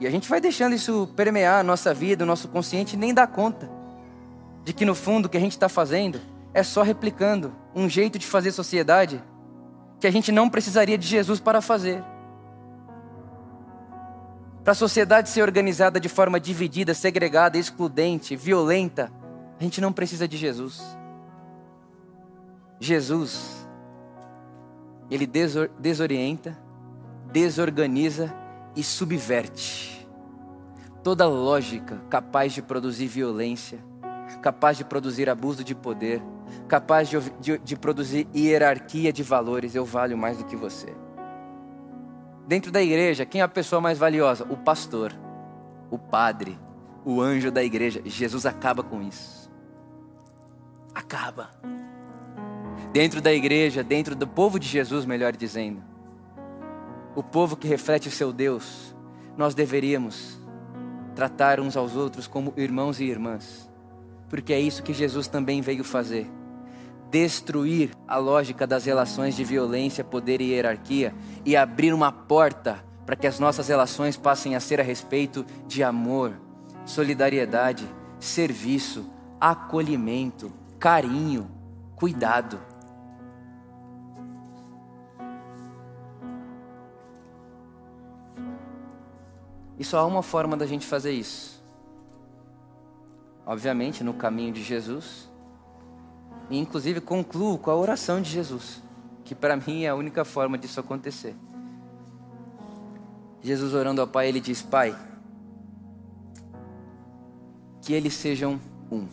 E 0.00 0.06
a 0.06 0.10
gente 0.10 0.28
vai 0.28 0.40
deixando 0.40 0.74
isso 0.74 1.12
permear 1.16 1.60
a 1.60 1.64
nossa 1.64 1.92
vida, 1.92 2.22
o 2.22 2.26
nosso 2.26 2.48
consciente, 2.48 2.96
nem 2.96 3.12
dá 3.12 3.26
conta 3.26 3.68
de 4.64 4.72
que 4.72 4.84
no 4.84 4.94
fundo 4.94 5.26
o 5.26 5.28
que 5.28 5.36
a 5.36 5.40
gente 5.40 5.52
está 5.52 5.68
fazendo 5.68 6.20
é 6.52 6.62
só 6.62 6.82
replicando 6.82 7.52
um 7.74 7.88
jeito 7.88 8.18
de 8.18 8.26
fazer 8.26 8.52
sociedade 8.52 9.22
que 9.98 10.06
a 10.06 10.10
gente 10.10 10.30
não 10.30 10.48
precisaria 10.48 10.98
de 10.98 11.06
Jesus 11.06 11.40
para 11.40 11.60
fazer. 11.60 12.04
Para 14.68 14.72
a 14.72 14.74
sociedade 14.74 15.30
ser 15.30 15.40
organizada 15.40 15.98
de 15.98 16.10
forma 16.10 16.38
dividida, 16.38 16.92
segregada, 16.92 17.56
excludente, 17.56 18.36
violenta, 18.36 19.10
a 19.58 19.62
gente 19.64 19.80
não 19.80 19.94
precisa 19.94 20.28
de 20.28 20.36
Jesus. 20.36 20.82
Jesus, 22.78 23.66
ele 25.10 25.26
desorienta, 25.78 26.54
desorganiza 27.32 28.30
e 28.76 28.82
subverte 28.82 30.06
toda 31.02 31.26
lógica 31.26 32.02
capaz 32.10 32.52
de 32.52 32.60
produzir 32.60 33.06
violência, 33.06 33.78
capaz 34.42 34.76
de 34.76 34.84
produzir 34.84 35.30
abuso 35.30 35.64
de 35.64 35.74
poder, 35.74 36.20
capaz 36.68 37.08
de, 37.08 37.18
de, 37.40 37.56
de 37.56 37.74
produzir 37.74 38.28
hierarquia 38.36 39.14
de 39.14 39.22
valores. 39.22 39.74
Eu 39.74 39.86
valho 39.86 40.18
mais 40.18 40.36
do 40.36 40.44
que 40.44 40.56
você. 40.56 40.94
Dentro 42.48 42.72
da 42.72 42.82
igreja, 42.82 43.26
quem 43.26 43.42
é 43.42 43.44
a 43.44 43.48
pessoa 43.48 43.78
mais 43.78 43.98
valiosa? 43.98 44.46
O 44.48 44.56
pastor, 44.56 45.14
o 45.90 45.98
padre, 45.98 46.58
o 47.04 47.20
anjo 47.20 47.50
da 47.50 47.62
igreja. 47.62 48.00
Jesus 48.06 48.46
acaba 48.46 48.82
com 48.82 49.02
isso. 49.02 49.50
Acaba. 50.94 51.50
Dentro 52.90 53.20
da 53.20 53.34
igreja, 53.34 53.84
dentro 53.84 54.16
do 54.16 54.26
povo 54.26 54.58
de 54.58 54.66
Jesus, 54.66 55.04
melhor 55.04 55.36
dizendo, 55.36 55.82
o 57.14 57.22
povo 57.22 57.54
que 57.54 57.68
reflete 57.68 58.08
o 58.08 58.10
seu 58.10 58.32
Deus, 58.32 58.96
nós 59.36 59.54
deveríamos 59.54 60.40
tratar 61.14 61.60
uns 61.60 61.76
aos 61.76 61.96
outros 61.96 62.26
como 62.26 62.54
irmãos 62.56 62.98
e 62.98 63.04
irmãs, 63.04 63.70
porque 64.30 64.54
é 64.54 64.60
isso 64.60 64.82
que 64.82 64.94
Jesus 64.94 65.28
também 65.28 65.60
veio 65.60 65.84
fazer 65.84 66.26
destruir 67.10 67.90
a 68.06 68.16
lógica 68.16 68.66
das 68.66 68.84
relações 68.84 69.34
de 69.34 69.44
violência, 69.44 70.04
poder 70.04 70.40
e 70.40 70.50
hierarquia 70.50 71.14
e 71.44 71.56
abrir 71.56 71.92
uma 71.92 72.12
porta 72.12 72.84
para 73.06 73.16
que 73.16 73.26
as 73.26 73.38
nossas 73.38 73.68
relações 73.68 74.16
passem 74.16 74.54
a 74.54 74.60
ser 74.60 74.80
a 74.80 74.84
respeito 74.84 75.44
de 75.66 75.82
amor, 75.82 76.38
solidariedade, 76.84 77.88
serviço, 78.20 79.10
acolhimento, 79.40 80.52
carinho, 80.78 81.50
cuidado. 81.96 82.60
E 89.78 89.84
só 89.84 90.00
há 90.00 90.06
uma 90.06 90.22
forma 90.22 90.56
da 90.56 90.66
gente 90.66 90.86
fazer 90.86 91.12
isso. 91.12 91.56
obviamente, 93.46 94.04
no 94.04 94.12
caminho 94.12 94.52
de 94.52 94.62
Jesus. 94.62 95.27
E 96.50 96.58
inclusive 96.58 97.00
concluo 97.00 97.58
com 97.58 97.70
a 97.70 97.76
oração 97.76 98.20
de 98.20 98.30
Jesus, 98.30 98.82
que 99.24 99.34
para 99.34 99.56
mim 99.56 99.84
é 99.84 99.88
a 99.88 99.94
única 99.94 100.24
forma 100.24 100.56
disso 100.56 100.80
acontecer. 100.80 101.34
Jesus 103.42 103.74
orando 103.74 104.00
ao 104.00 104.06
Pai, 104.06 104.28
ele 104.28 104.40
diz: 104.40 104.62
Pai, 104.62 104.96
que 107.82 107.92
eles 107.92 108.14
sejam 108.14 108.60
um. 108.90 109.06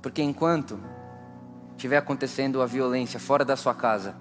Porque 0.00 0.22
enquanto 0.22 0.78
estiver 1.70 1.96
acontecendo 1.96 2.62
a 2.62 2.66
violência 2.66 3.20
fora 3.20 3.44
da 3.44 3.56
sua 3.56 3.74
casa 3.74 4.14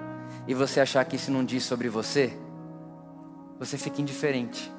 e 0.48 0.54
você 0.54 0.80
achar 0.80 1.06
que 1.06 1.16
isso 1.16 1.32
não 1.32 1.44
diz 1.44 1.64
sobre 1.64 1.90
você, 1.90 2.38
você 3.58 3.78
fica 3.78 4.02
indiferente. 4.02 4.72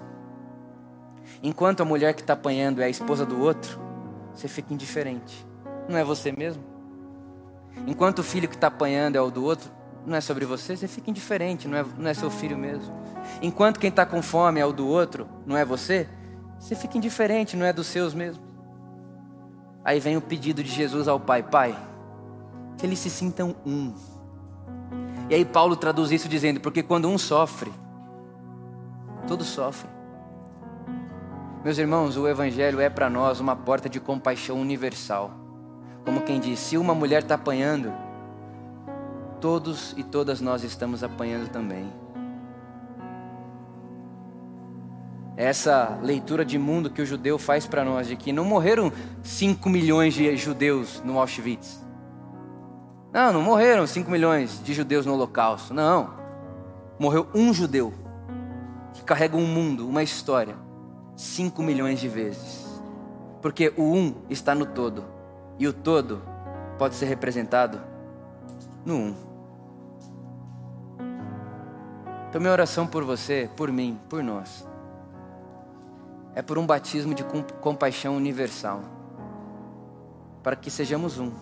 Enquanto 1.43 1.81
a 1.81 1.85
mulher 1.85 2.15
que 2.15 2.21
está 2.21 2.33
apanhando 2.33 2.81
é 2.81 2.85
a 2.85 2.89
esposa 2.89 3.25
do 3.25 3.41
outro, 3.41 3.86
você 4.37 4.49
fica 4.49 4.73
indiferente. 4.75 5.47
Não 5.89 5.97
é 5.97 6.05
você 6.05 6.31
mesmo? 6.31 6.63
Enquanto 7.87 8.21
o 8.21 8.23
filho 8.23 8.49
que 8.49 8.55
está 8.55 8.67
apanhando 8.67 9.17
é 9.17 9.21
o 9.21 9.31
do 9.31 9.43
outro, 9.43 9.71
não 10.05 10.17
é 10.17 10.21
sobre 10.21 10.45
você, 10.45 10.77
você 10.77 10.87
fica 10.87 11.11
indiferente, 11.11 11.67
não 11.67 11.79
é, 11.79 11.85
não 11.99 12.09
é 12.09 12.15
seu 12.15 12.31
filho 12.31 12.57
mesmo. 12.57 12.95
Enquanto 13.43 13.81
quem 13.81 13.91
está 13.91 14.07
com 14.07 14.23
fome 14.23 14.61
é 14.61 14.67
o 14.67 14.73
do 14.73 14.87
outro, 14.87 15.27
não 15.45 15.57
é 15.57 15.65
você, 15.65 16.09
você 16.59 16.75
fica 16.75 16.97
indiferente, 16.97 17.57
não 17.57 17.67
é 17.67 17.73
dos 17.73 17.87
seus 17.87 18.15
mesmo. 18.15 18.43
Aí 19.85 20.01
vem 20.01 20.17
o 20.17 20.21
pedido 20.21 20.63
de 20.63 20.71
Jesus 20.71 21.09
ao 21.09 21.19
Pai: 21.19 21.43
Pai, 21.43 21.77
que 22.77 22.87
eles 22.87 22.99
se 22.99 23.11
sintam 23.11 23.55
um. 23.65 23.93
E 25.29 25.35
aí 25.35 25.45
Paulo 25.45 25.77
traduz 25.77 26.11
isso 26.11 26.29
dizendo: 26.29 26.61
porque 26.61 26.83
quando 26.83 27.09
um 27.09 27.19
sofre, 27.19 27.73
todos 29.27 29.47
sofrem. 29.47 29.96
Meus 31.67 31.79
irmãos, 31.79 32.17
o 32.17 32.29
Evangelho 32.29 32.81
é 32.81 32.89
para 32.89 33.11
nós 33.11 33.41
uma 33.41 33.57
porta 33.57 33.89
de 33.89 33.99
compaixão 33.99 34.61
universal. 34.61 35.33
Como 36.05 36.21
quem 36.21 36.39
diz: 36.39 36.61
se 36.61 36.79
uma 36.79 36.95
mulher 36.95 37.23
está 37.23 37.35
apanhando, 37.35 37.93
todos 39.41 39.93
e 39.97 40.05
todas 40.05 40.41
nós 40.41 40.63
estamos 40.63 41.03
apanhando 41.03 41.51
também. 41.51 41.93
Essa 45.37 45.99
leitura 46.01 46.45
de 46.45 46.57
mundo 46.57 46.89
que 46.89 47.03
o 47.03 47.05
judeu 47.05 47.37
faz 47.37 47.67
para 47.67 47.85
nós, 47.85 48.07
de 48.07 48.15
que 48.15 48.33
não 48.33 48.45
morreram 48.45 48.93
5 49.25 49.69
milhões 49.69 50.15
de 50.15 50.37
judeus 50.37 51.03
no 51.05 51.19
Auschwitz. 51.19 51.85
Não, 53.13 53.33
não 53.33 53.43
morreram 53.43 53.89
5 53.89 54.09
milhões 54.09 54.63
de 54.63 54.73
judeus 54.73 55.05
no 55.05 55.15
Holocausto. 55.15 55.75
Não. 55.75 56.15
Morreu 56.97 57.27
um 57.35 57.53
judeu 57.53 57.93
que 58.95 59.03
carrega 59.03 59.37
um 59.37 59.49
mundo, 59.49 59.89
uma 59.89 60.05
história, 60.05 60.65
5 61.17 61.63
milhões 61.63 61.99
de 61.99 62.09
vezes. 62.09 62.81
Porque 63.43 63.73
o 63.77 63.83
um 63.83 64.15
está 64.31 64.55
no 64.55 64.67
todo. 64.67 65.05
E 65.59 65.67
o 65.67 65.73
todo 65.73 66.23
pode 66.79 66.95
ser 66.95 67.07
representado 67.07 67.81
no 68.85 68.95
um. 68.95 69.27
Então, 72.29 72.41
minha 72.41 72.53
oração 72.53 72.87
por 72.87 73.03
você, 73.03 73.49
por 73.57 73.73
mim, 73.73 73.99
por 74.09 74.23
nós, 74.23 74.69
é 76.35 76.43
por 76.43 76.59
um 76.59 76.67
batismo 76.67 77.15
de 77.15 77.25
compaixão 77.63 78.15
universal, 78.15 78.83
para 80.43 80.55
que 80.55 80.71
sejamos 80.71 81.19
um, 81.19 81.33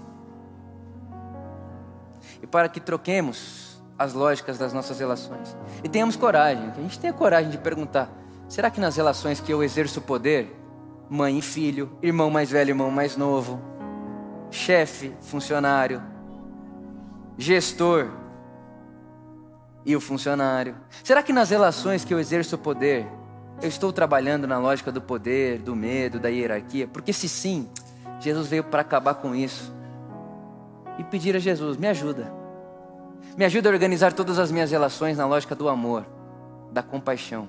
e 2.41 2.47
para 2.47 2.69
que 2.69 2.79
troquemos 2.79 3.83
as 3.99 4.13
lógicas 4.13 4.57
das 4.57 4.73
nossas 4.73 5.01
relações, 5.01 5.57
e 5.83 5.89
tenhamos 5.89 6.15
coragem, 6.15 6.71
que 6.71 6.79
a 6.79 6.83
gente 6.83 7.01
tenha 7.01 7.13
coragem 7.13 7.51
de 7.51 7.59
perguntar: 7.59 8.09
será 8.49 8.71
que 8.71 8.81
nas 8.81 8.97
relações 8.97 9.41
que 9.41 9.53
eu 9.53 9.63
exerço 9.63 10.01
poder, 10.01 10.55
mãe 11.09 11.39
e 11.39 11.43
filho, 11.43 11.99
irmão 12.03 12.31
mais 12.31 12.51
velho, 12.51 12.71
irmão 12.71 12.91
mais 12.91 13.17
novo, 13.17 13.61
chefe, 14.51 15.13
funcionário, 15.21 16.03
gestor, 17.37 18.09
e 19.85 19.95
o 19.95 20.01
funcionário? 20.01 20.77
Será 21.03 21.23
que 21.23 21.33
nas 21.33 21.51
relações 21.51 22.05
que 22.05 22.15
eu 22.15 22.19
exerço 22.19 22.57
poder, 22.57 23.07
eu 23.63 23.69
estou 23.69 23.93
trabalhando 23.93 24.47
na 24.47 24.59
lógica 24.59 24.91
do 24.91 25.01
poder, 25.01 25.59
do 25.59 25.77
medo, 25.77 26.19
da 26.19 26.29
hierarquia? 26.29 26.89
Porque 26.89 27.13
se 27.13 27.29
sim, 27.29 27.69
Jesus 28.19 28.49
veio 28.49 28.65
para 28.65 28.81
acabar 28.81 29.15
com 29.15 29.35
isso. 29.35 29.73
E 30.99 31.05
pedir 31.05 31.37
a 31.37 31.39
Jesus: 31.39 31.77
me 31.77 31.87
ajuda. 31.87 32.33
Me 33.37 33.45
ajuda 33.45 33.69
a 33.69 33.73
organizar 33.73 34.13
todas 34.13 34.39
as 34.39 34.51
minhas 34.51 34.71
relações 34.71 35.19
na 35.19 35.27
lógica 35.27 35.55
do 35.55 35.69
amor, 35.69 36.07
da 36.73 36.83
compaixão, 36.83 37.49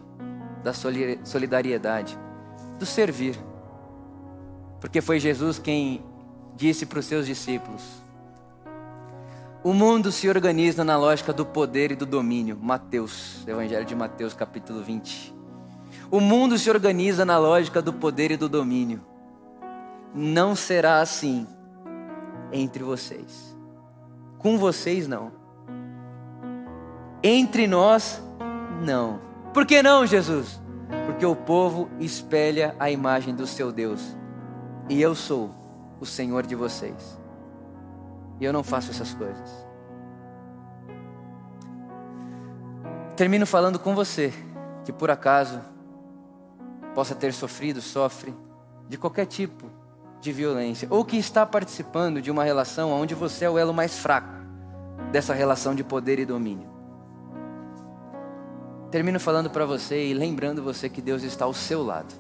da 0.66 0.74
solidariedade, 0.74 2.18
do 2.80 2.86
servir. 2.88 3.38
Porque 4.82 5.00
foi 5.00 5.20
Jesus 5.20 5.60
quem 5.60 6.04
disse 6.56 6.88
para 6.88 7.00
os 7.00 7.06
seus 7.06 7.28
discípulos: 7.28 7.84
o 9.64 9.74
mundo 9.74 10.12
se 10.12 10.28
organiza 10.28 10.84
na 10.84 10.98
lógica 10.98 11.32
do 11.32 11.46
poder 11.46 11.92
e 11.92 11.96
do 11.96 12.06
domínio. 12.06 12.58
Mateus, 12.60 13.48
Evangelho 13.48 13.86
de 13.86 13.96
Mateus, 13.96 14.34
capítulo 14.34 14.84
20. 14.84 15.34
O 16.12 16.20
mundo 16.20 16.58
se 16.58 16.70
organiza 16.70 17.26
na 17.26 17.38
lógica 17.38 17.82
do 17.82 17.94
poder 17.94 18.32
e 18.32 18.38
do 18.38 18.50
domínio. 18.50 19.02
Não 20.14 20.56
será 20.56 21.00
assim 21.00 21.48
entre 22.52 22.84
vocês. 22.84 23.56
Com 24.38 24.58
vocês, 24.58 25.08
não. 25.08 25.32
Entre 27.24 27.68
nós, 27.68 28.22
não. 28.84 29.20
Por 29.56 29.66
que 29.66 29.82
não, 29.82 30.06
Jesus? 30.06 30.62
Porque 31.06 31.26
o 31.26 31.34
povo 31.34 31.90
espelha 31.98 32.76
a 32.78 32.92
imagem 32.92 33.34
do 33.34 33.48
seu 33.48 33.72
Deus. 33.72 34.02
E 34.90 35.02
eu 35.02 35.16
sou 35.16 35.50
o 35.98 36.06
Senhor 36.06 36.46
de 36.46 36.56
vocês. 36.56 37.18
E 38.38 38.44
eu 38.44 38.52
não 38.52 38.64
faço 38.64 38.92
essas 38.92 39.14
coisas. 39.14 39.66
Termino 43.16 43.46
falando 43.46 43.80
com 43.80 43.96
você, 43.96 44.34
que 44.84 44.92
por 44.92 45.10
acaso 45.10 45.62
possa 46.94 47.16
ter 47.16 47.32
sofrido, 47.32 47.82
sofre 47.82 48.36
de 48.90 48.98
qualquer 48.98 49.26
tipo 49.26 49.72
de 50.20 50.34
violência, 50.34 50.86
ou 50.92 51.06
que 51.06 51.16
está 51.16 51.46
participando 51.46 52.22
de 52.22 52.30
uma 52.30 52.44
relação 52.44 52.92
onde 52.92 53.16
você 53.16 53.46
é 53.46 53.50
o 53.50 53.58
elo 53.58 53.74
mais 53.74 53.98
fraco 53.98 54.36
dessa 55.14 55.34
relação 55.34 55.74
de 55.74 55.82
poder 55.82 56.20
e 56.20 56.26
domínio. 56.26 56.75
Termino 58.96 59.20
falando 59.20 59.50
para 59.50 59.66
você 59.66 60.08
e 60.08 60.14
lembrando 60.14 60.64
você 60.64 60.88
que 60.88 61.02
Deus 61.02 61.22
está 61.22 61.44
ao 61.44 61.54
seu 61.54 61.84
lado. 61.84 62.16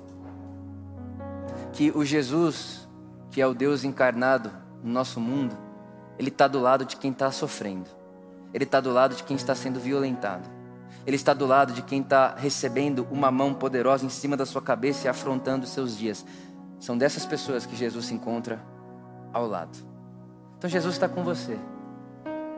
Que 1.72 1.90
o 1.92 2.04
Jesus, 2.04 2.86
que 3.32 3.42
é 3.42 3.48
o 3.48 3.54
Deus 3.54 3.86
encarnado 3.86 4.52
no 4.84 4.92
nosso 4.92 5.22
mundo, 5.22 5.56
ele 6.20 6.28
está 6.28 6.50
do 6.50 6.60
lado 6.60 6.84
de 6.84 6.98
quem 6.98 7.12
está 7.12 7.32
sofrendo. 7.32 7.90
Ele 8.54 8.66
está 8.66 8.82
do 8.82 8.92
lado 8.92 9.16
de 9.16 9.24
quem 9.24 9.38
está 9.38 9.56
sendo 9.56 9.80
violentado. 9.80 10.50
Ele 11.08 11.16
está 11.16 11.34
do 11.34 11.46
lado 11.46 11.72
de 11.72 11.82
quem 11.82 12.02
está 12.02 12.36
recebendo 12.36 13.08
uma 13.10 13.32
mão 13.32 13.54
poderosa 13.54 14.06
em 14.06 14.10
cima 14.10 14.36
da 14.36 14.46
sua 14.46 14.62
cabeça 14.62 15.08
e 15.08 15.10
afrontando 15.10 15.66
seus 15.66 15.98
dias. 15.98 16.26
São 16.78 16.98
dessas 16.98 17.26
pessoas 17.26 17.66
que 17.66 17.74
Jesus 17.74 18.08
se 18.08 18.14
encontra 18.14 18.62
ao 19.32 19.48
lado. 19.48 19.78
Então 20.58 20.70
Jesus 20.70 20.96
está 20.96 21.08
com 21.08 21.24
você. 21.24 21.58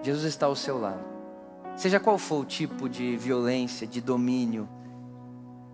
Jesus 0.01 0.23
está 0.23 0.47
ao 0.47 0.55
seu 0.55 0.79
lado. 0.79 1.16
Seja 1.77 1.99
qual 1.99 2.17
for 2.17 2.41
o 2.41 2.45
tipo 2.45 2.89
de 2.89 3.15
violência, 3.15 3.85
de 3.85 4.01
domínio 4.01 4.67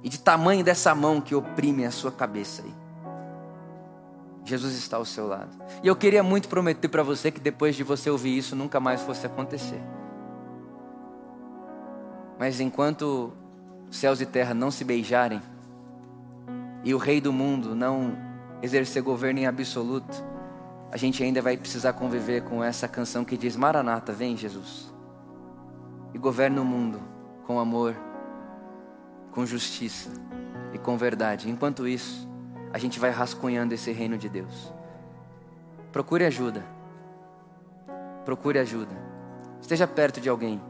e 0.03 0.09
de 0.09 0.19
tamanho 0.19 0.61
dessa 0.61 0.93
mão 0.93 1.21
que 1.21 1.33
oprime 1.33 1.85
a 1.85 1.91
sua 1.91 2.11
cabeça 2.11 2.61
aí. 2.61 2.73
Jesus 4.43 4.75
está 4.75 4.97
ao 4.97 5.05
seu 5.05 5.25
lado. 5.25 5.57
E 5.81 5.87
eu 5.87 5.95
queria 5.95 6.21
muito 6.21 6.49
prometer 6.49 6.89
para 6.89 7.01
você 7.01 7.31
que 7.31 7.39
depois 7.39 7.77
de 7.77 7.83
você 7.83 8.09
ouvir 8.09 8.37
isso 8.37 8.53
nunca 8.53 8.81
mais 8.81 9.01
fosse 9.01 9.25
acontecer. 9.25 9.81
Mas 12.37 12.59
enquanto 12.59 13.31
céus 13.89 14.19
e 14.19 14.25
terra 14.25 14.53
não 14.53 14.69
se 14.69 14.83
beijarem 14.83 15.41
e 16.83 16.93
o 16.93 16.97
rei 16.97 17.21
do 17.21 17.31
mundo 17.31 17.73
não 17.73 18.17
exercer 18.61 19.01
governo 19.01 19.39
em 19.39 19.47
absoluto, 19.47 20.21
a 20.91 20.97
gente 20.97 21.23
ainda 21.23 21.41
vai 21.41 21.55
precisar 21.55 21.93
conviver 21.93 22.43
com 22.43 22.61
essa 22.61 22.89
canção 22.89 23.23
que 23.23 23.37
diz: 23.37 23.55
Maranata, 23.55 24.11
vem 24.11 24.35
Jesus. 24.35 24.92
E 26.13 26.17
governa 26.17 26.61
o 26.61 26.65
mundo 26.65 27.01
com 27.45 27.59
amor, 27.59 27.95
com 29.31 29.45
justiça 29.45 30.11
e 30.71 30.77
com 30.77 30.97
verdade. 30.97 31.49
Enquanto 31.49 31.87
isso, 31.87 32.29
a 32.71 32.77
gente 32.77 32.99
vai 32.99 33.09
rascunhando 33.09 33.73
esse 33.73 33.91
reino 33.91 34.17
de 34.17 34.29
Deus. 34.29 34.73
Procure 35.91 36.25
ajuda. 36.25 36.63
Procure 38.25 38.59
ajuda. 38.59 38.95
Esteja 39.61 39.87
perto 39.87 40.19
de 40.21 40.29
alguém. 40.29 40.61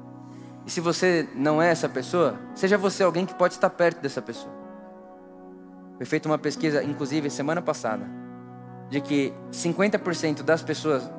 E 0.65 0.71
se 0.71 0.79
você 0.79 1.27
não 1.35 1.61
é 1.61 1.69
essa 1.69 1.89
pessoa, 1.89 2.39
seja 2.55 2.77
você 2.77 3.03
alguém 3.03 3.25
que 3.25 3.33
pode 3.33 3.53
estar 3.53 3.69
perto 3.69 4.01
dessa 4.01 4.21
pessoa. 4.21 4.53
Foi 5.97 6.05
feita 6.05 6.27
uma 6.27 6.37
pesquisa, 6.37 6.83
inclusive 6.83 7.29
semana 7.29 7.61
passada, 7.61 8.05
de 8.89 8.99
que 9.01 9.33
50% 9.51 10.41
das 10.41 10.63
pessoas 10.63 11.09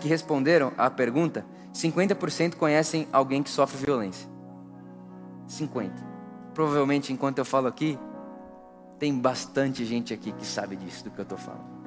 que 0.00 0.08
responderam 0.08 0.72
à 0.78 0.88
pergunta, 0.88 1.44
50% 1.72 2.56
conhecem 2.56 3.08
alguém 3.12 3.42
que 3.42 3.50
sofre 3.50 3.78
violência. 3.84 4.28
50%. 5.48 5.92
provavelmente 6.52 7.12
enquanto 7.12 7.38
eu 7.38 7.44
falo 7.44 7.68
aqui, 7.68 7.98
tem 8.98 9.16
bastante 9.16 9.84
gente 9.84 10.12
aqui 10.12 10.32
que 10.32 10.44
sabe 10.44 10.76
disso 10.76 11.04
do 11.04 11.10
que 11.10 11.18
eu 11.18 11.22
estou 11.22 11.38
falando. 11.38 11.78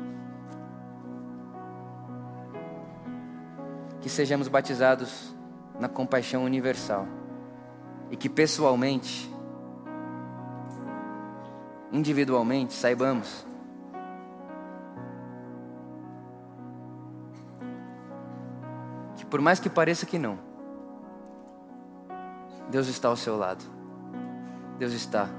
Que 4.00 4.10
sejamos 4.10 4.48
batizados 4.48 5.36
na 5.80 5.90
compaixão 5.90 6.46
universal 6.46 7.06
e 8.10 8.16
que 8.16 8.30
pessoalmente, 8.30 9.30
individualmente, 11.92 12.74
saibamos 12.74 13.46
por 19.32 19.42
mais 19.42 19.60
que 19.60 19.70
pareça 19.70 20.06
que 20.06 20.20
não, 20.20 20.38
Deus 22.70 22.88
está 22.88 23.08
ao 23.08 23.16
seu 23.16 23.38
lado. 23.38 23.64
Deus 24.78 24.94
está 24.94 25.30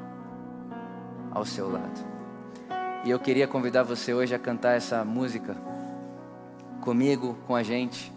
ao 1.30 1.44
seu 1.44 1.70
lado. 1.70 2.00
E 3.04 3.10
eu 3.10 3.18
queria 3.18 3.46
convidar 3.46 3.82
você 3.82 4.14
hoje 4.14 4.34
a 4.34 4.38
cantar 4.38 4.76
essa 4.76 5.04
música 5.04 5.56
comigo, 6.80 7.36
com 7.46 7.54
a 7.54 7.62
gente, 7.62 8.12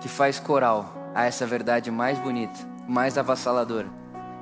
que 0.00 0.08
faz 0.08 0.38
coral 0.38 0.92
a 1.14 1.24
essa 1.24 1.46
verdade 1.46 1.90
mais 1.90 2.18
bonita, 2.18 2.58
mais 2.88 3.16
avassaladora 3.16 3.88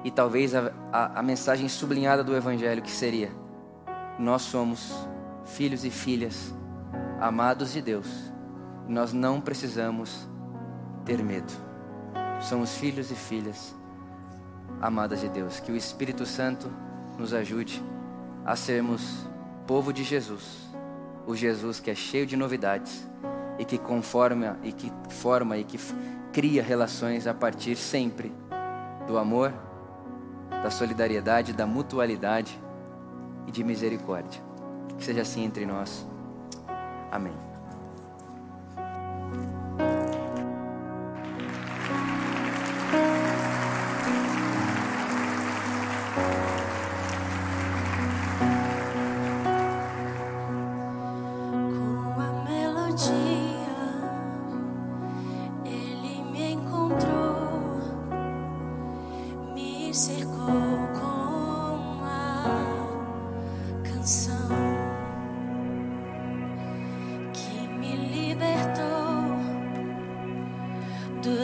e 0.04 0.10
talvez 0.10 0.54
a, 0.54 0.72
a, 0.92 1.20
a 1.20 1.22
mensagem 1.22 1.68
sublinhada 1.68 2.24
do 2.24 2.36
Evangelho 2.36 2.82
que 2.82 2.90
seria: 2.90 3.30
nós 4.18 4.42
somos 4.42 4.94
filhos 5.44 5.84
e 5.84 5.90
filhas 5.90 6.54
amados 7.20 7.72
de 7.72 7.80
Deus, 7.80 8.33
nós 8.88 9.12
não 9.12 9.40
precisamos 9.40 10.28
ter 11.04 11.22
medo. 11.22 11.52
Somos 12.40 12.76
filhos 12.76 13.10
e 13.10 13.14
filhas 13.14 13.74
amadas 14.80 15.20
de 15.20 15.28
Deus. 15.28 15.60
Que 15.60 15.72
o 15.72 15.76
Espírito 15.76 16.26
Santo 16.26 16.70
nos 17.18 17.32
ajude 17.32 17.82
a 18.44 18.56
sermos 18.56 19.26
povo 19.66 19.92
de 19.92 20.04
Jesus, 20.04 20.68
o 21.26 21.34
Jesus 21.34 21.80
que 21.80 21.90
é 21.90 21.94
cheio 21.94 22.26
de 22.26 22.36
novidades 22.36 23.08
e 23.58 23.64
que 23.64 23.78
conforma 23.78 24.58
e 24.62 24.72
que 24.72 24.92
forma 25.08 25.56
e 25.56 25.64
que 25.64 25.78
cria 26.32 26.62
relações 26.62 27.26
a 27.26 27.32
partir 27.32 27.76
sempre 27.76 28.34
do 29.06 29.16
amor, 29.16 29.52
da 30.62 30.70
solidariedade, 30.70 31.52
da 31.52 31.66
mutualidade 31.66 32.60
e 33.46 33.52
de 33.52 33.62
misericórdia. 33.62 34.42
Que 34.98 35.04
seja 35.04 35.22
assim 35.22 35.44
entre 35.44 35.64
nós. 35.64 36.06
Amém. 37.10 37.53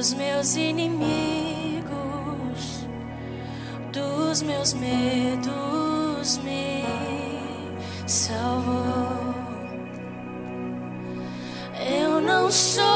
dos 0.00 0.14
meus 0.14 0.56
inimigos, 0.56 1.90
dos 3.92 4.40
meus 4.40 4.72
medos 4.72 6.38
me 6.38 6.82
salvou. 8.06 9.34
Eu 11.86 12.18
não 12.22 12.50
sou 12.50 12.89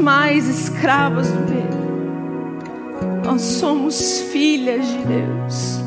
mais 0.00 0.48
escravas 0.48 1.30
do 1.30 1.40
medo. 1.40 1.80
Nós 3.24 3.42
somos 3.42 4.22
filhas 4.32 4.86
de 4.86 4.98
Deus. 4.98 5.80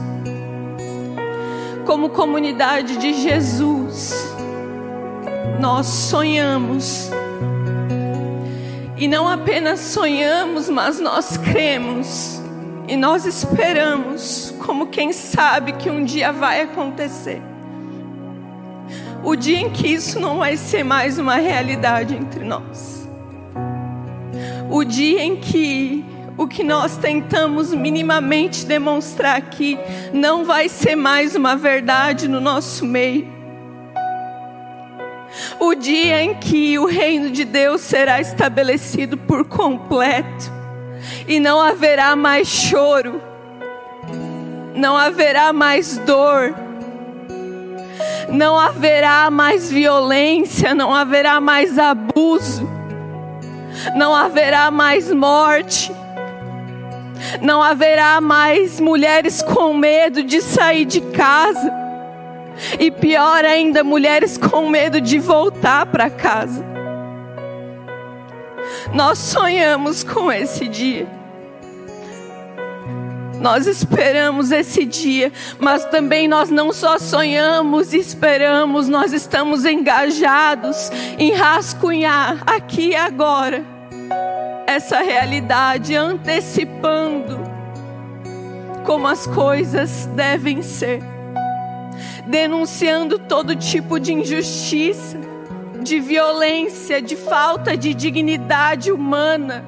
Como 1.86 2.10
comunidade 2.10 2.98
de 2.98 3.14
Jesus, 3.14 4.14
nós 5.60 5.88
sonhamos. 5.88 7.10
E 8.96 9.08
não 9.08 9.28
apenas 9.28 9.80
sonhamos, 9.80 10.70
mas 10.70 11.00
nós 11.00 11.36
cremos. 11.36 12.42
E 12.88 12.96
nós 12.96 13.26
esperamos, 13.26 14.54
como 14.66 14.88
quem 14.88 15.12
sabe 15.12 15.74
que 15.74 15.90
um 15.90 16.04
dia 16.04 16.32
vai 16.32 16.62
acontecer. 16.62 17.42
O 19.24 19.36
dia 19.36 19.60
em 19.60 19.70
que 19.70 19.88
isso 19.88 20.20
não 20.20 20.38
vai 20.40 20.58
ser 20.58 20.84
mais 20.84 21.18
uma 21.18 21.36
realidade 21.36 22.16
entre 22.16 22.44
nós. 22.44 22.93
O 24.74 24.84
dia 24.84 25.24
em 25.24 25.36
que 25.36 26.04
o 26.36 26.48
que 26.48 26.64
nós 26.64 26.98
tentamos 26.98 27.72
minimamente 27.72 28.66
demonstrar 28.66 29.38
aqui 29.38 29.78
não 30.12 30.44
vai 30.44 30.68
ser 30.68 30.96
mais 30.96 31.36
uma 31.36 31.56
verdade 31.56 32.28
no 32.28 32.42
nosso 32.42 32.84
meio. 32.84 33.32
O 35.60 35.76
dia 35.76 36.24
em 36.24 36.34
que 36.34 36.80
o 36.80 36.88
reino 36.88 37.30
de 37.30 37.46
Deus 37.46 37.82
será 37.82 38.20
estabelecido 38.20 39.16
por 39.16 39.46
completo 39.46 40.52
e 41.28 41.40
não 41.40 41.62
haverá 41.62 42.16
mais 42.16 42.48
choro, 42.48 43.22
não 44.74 44.98
haverá 44.98 45.54
mais 45.54 46.00
dor, 46.00 46.56
não 48.28 48.58
haverá 48.58 49.30
mais 49.30 49.70
violência, 49.72 50.74
não 50.74 50.96
haverá 50.96 51.40
mais 51.40 51.78
abuso, 51.78 52.68
não 53.96 54.16
haverá 54.16 54.72
mais 54.72 55.12
morte 55.12 55.92
não 57.42 57.62
haverá 57.62 58.20
mais 58.20 58.80
mulheres 58.80 59.42
com 59.42 59.74
medo 59.74 60.24
de 60.24 60.42
sair 60.42 60.86
de 60.86 61.02
casa. 61.02 61.72
E 62.80 62.92
pior 62.92 63.44
ainda, 63.44 63.84
mulheres 63.84 64.38
com 64.38 64.70
medo 64.70 65.02
de 65.02 65.20
voltar 65.20 65.86
para 65.88 66.10
casa. 66.10 66.64
Nós 68.94 69.18
sonhamos 69.18 70.04
com 70.04 70.32
esse 70.32 70.68
dia. 70.68 71.08
Nós 73.40 73.68
esperamos 73.68 74.52
esse 74.52 74.86
dia, 74.86 75.32
mas 75.60 75.84
também 75.86 76.30
nós 76.30 76.50
não 76.50 76.72
só 76.72 76.98
sonhamos 76.98 77.92
e 77.92 77.98
esperamos, 77.98 78.88
nós 78.88 79.12
estamos 79.12 79.66
engajados 79.66 80.90
em 81.18 81.34
rascunhar 81.34 82.42
aqui 82.46 82.92
e 82.92 82.96
agora 82.96 83.73
essa 84.68 85.02
realidade, 85.02 85.96
antecipando 85.96 87.40
como 88.84 89.08
as 89.08 89.26
coisas 89.28 90.08
devem 90.16 90.62
ser, 90.62 91.02
denunciando 92.28 93.18
todo 93.20 93.56
tipo 93.56 94.00
de 94.00 94.14
injustiça, 94.14 95.18
de 95.82 96.00
violência, 96.00 97.02
de 97.02 97.16
falta 97.16 97.78
de 97.78 97.94
dignidade 97.94 98.92
humana. 98.92 99.64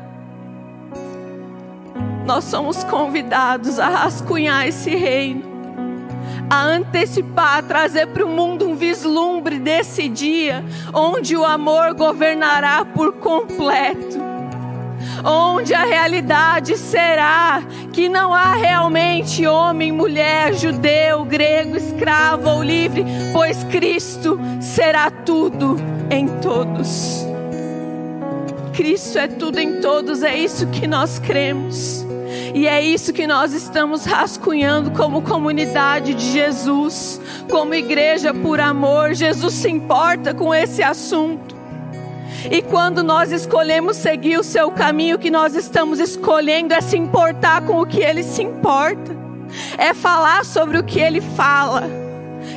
Nós 2.25 2.45
somos 2.45 2.83
convidados 2.83 3.79
a 3.79 3.87
rascunhar 3.87 4.67
esse 4.67 4.95
reino, 4.95 5.43
a 6.49 6.63
antecipar, 6.63 7.59
a 7.59 7.61
trazer 7.63 8.07
para 8.07 8.25
o 8.25 8.29
mundo 8.29 8.67
um 8.67 8.75
vislumbre 8.75 9.59
desse 9.59 10.07
dia, 10.07 10.63
onde 10.93 11.35
o 11.35 11.45
amor 11.45 11.93
governará 11.93 12.85
por 12.85 13.13
completo 13.13 14.25
onde 15.23 15.73
a 15.73 15.83
realidade 15.83 16.77
será 16.77 17.63
que 17.91 18.07
não 18.07 18.33
há 18.33 18.53
realmente 18.55 19.45
homem, 19.45 19.91
mulher, 19.91 20.53
judeu, 20.53 21.23
grego, 21.25 21.77
escravo 21.77 22.49
ou 22.49 22.63
livre, 22.63 23.05
pois 23.33 23.63
Cristo 23.65 24.39
será 24.61 25.09
tudo 25.09 25.77
em 26.09 26.27
todos. 26.39 27.25
Cristo 28.73 29.17
é 29.17 29.27
tudo 29.27 29.59
em 29.59 29.79
todos, 29.79 30.21
é 30.21 30.35
isso 30.35 30.67
que 30.67 30.85
nós 30.85 31.17
cremos. 31.19 32.05
E 32.55 32.69
é 32.69 32.81
isso 32.81 33.11
que 33.11 33.27
nós 33.27 33.51
estamos 33.51 34.05
rascunhando 34.05 34.89
como 34.91 35.21
comunidade 35.21 36.13
de 36.13 36.31
Jesus, 36.31 37.19
como 37.51 37.73
igreja 37.73 38.33
por 38.33 38.61
amor. 38.61 39.13
Jesus 39.13 39.53
se 39.55 39.69
importa 39.69 40.33
com 40.33 40.55
esse 40.55 40.81
assunto. 40.81 41.53
E 42.49 42.61
quando 42.61 43.03
nós 43.03 43.33
escolhemos 43.33 43.97
seguir 43.97 44.39
o 44.39 44.43
seu 44.43 44.71
caminho, 44.71 45.17
o 45.17 45.19
que 45.19 45.29
nós 45.29 45.53
estamos 45.53 45.99
escolhendo 45.99 46.73
é 46.73 46.79
se 46.79 46.97
importar 46.97 47.61
com 47.63 47.81
o 47.81 47.85
que 47.85 47.99
ele 47.99 48.23
se 48.23 48.41
importa, 48.41 49.11
é 49.77 49.93
falar 49.93 50.45
sobre 50.45 50.77
o 50.77 50.83
que 50.83 51.01
ele 51.01 51.19
fala, 51.19 51.83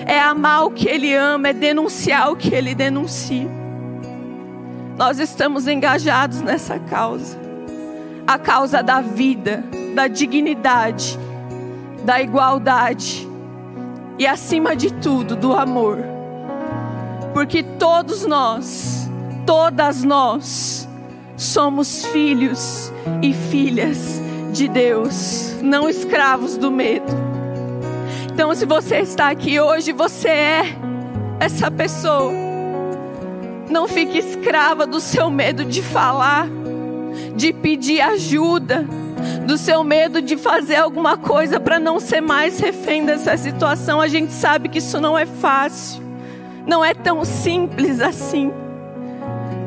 é 0.06 0.20
amar 0.20 0.66
o 0.66 0.70
que 0.70 0.88
ele 0.88 1.12
ama, 1.12 1.48
é 1.48 1.52
denunciar 1.52 2.30
o 2.30 2.36
que 2.36 2.54
ele 2.54 2.72
denuncia. 2.72 3.48
Nós 4.96 5.18
estamos 5.18 5.66
engajados 5.66 6.40
nessa 6.40 6.78
causa 6.78 7.47
a 8.28 8.38
causa 8.38 8.82
da 8.82 9.00
vida, 9.00 9.64
da 9.94 10.06
dignidade, 10.06 11.18
da 12.04 12.20
igualdade 12.20 13.26
e, 14.18 14.26
acima 14.26 14.76
de 14.76 14.92
tudo, 14.92 15.34
do 15.34 15.54
amor. 15.54 15.96
Porque 17.32 17.62
todos 17.62 18.26
nós, 18.26 19.10
todas 19.46 20.04
nós 20.04 20.86
somos 21.38 22.04
filhos 22.04 22.92
e 23.22 23.32
filhas 23.32 24.20
de 24.52 24.68
Deus, 24.68 25.54
não 25.62 25.88
escravos 25.88 26.58
do 26.58 26.70
medo. 26.70 27.10
Então, 28.30 28.54
se 28.54 28.66
você 28.66 28.98
está 28.98 29.30
aqui 29.30 29.58
hoje, 29.58 29.90
você 29.90 30.28
é 30.28 30.62
essa 31.40 31.70
pessoa. 31.70 32.30
Não 33.70 33.88
fique 33.88 34.18
escrava 34.18 34.86
do 34.86 35.00
seu 35.00 35.30
medo 35.30 35.64
de 35.64 35.80
falar, 35.80 36.46
de 37.34 37.52
pedir 37.52 38.00
ajuda, 38.00 38.86
do 39.46 39.56
seu 39.56 39.82
medo 39.82 40.20
de 40.20 40.36
fazer 40.36 40.76
alguma 40.76 41.16
coisa 41.16 41.58
para 41.58 41.78
não 41.78 41.98
ser 41.98 42.20
mais 42.20 42.58
refém 42.60 43.04
dessa 43.04 43.36
situação. 43.36 44.00
A 44.00 44.08
gente 44.08 44.32
sabe 44.32 44.68
que 44.68 44.78
isso 44.78 45.00
não 45.00 45.18
é 45.18 45.26
fácil, 45.26 46.02
não 46.66 46.84
é 46.84 46.94
tão 46.94 47.24
simples 47.24 48.00
assim. 48.00 48.52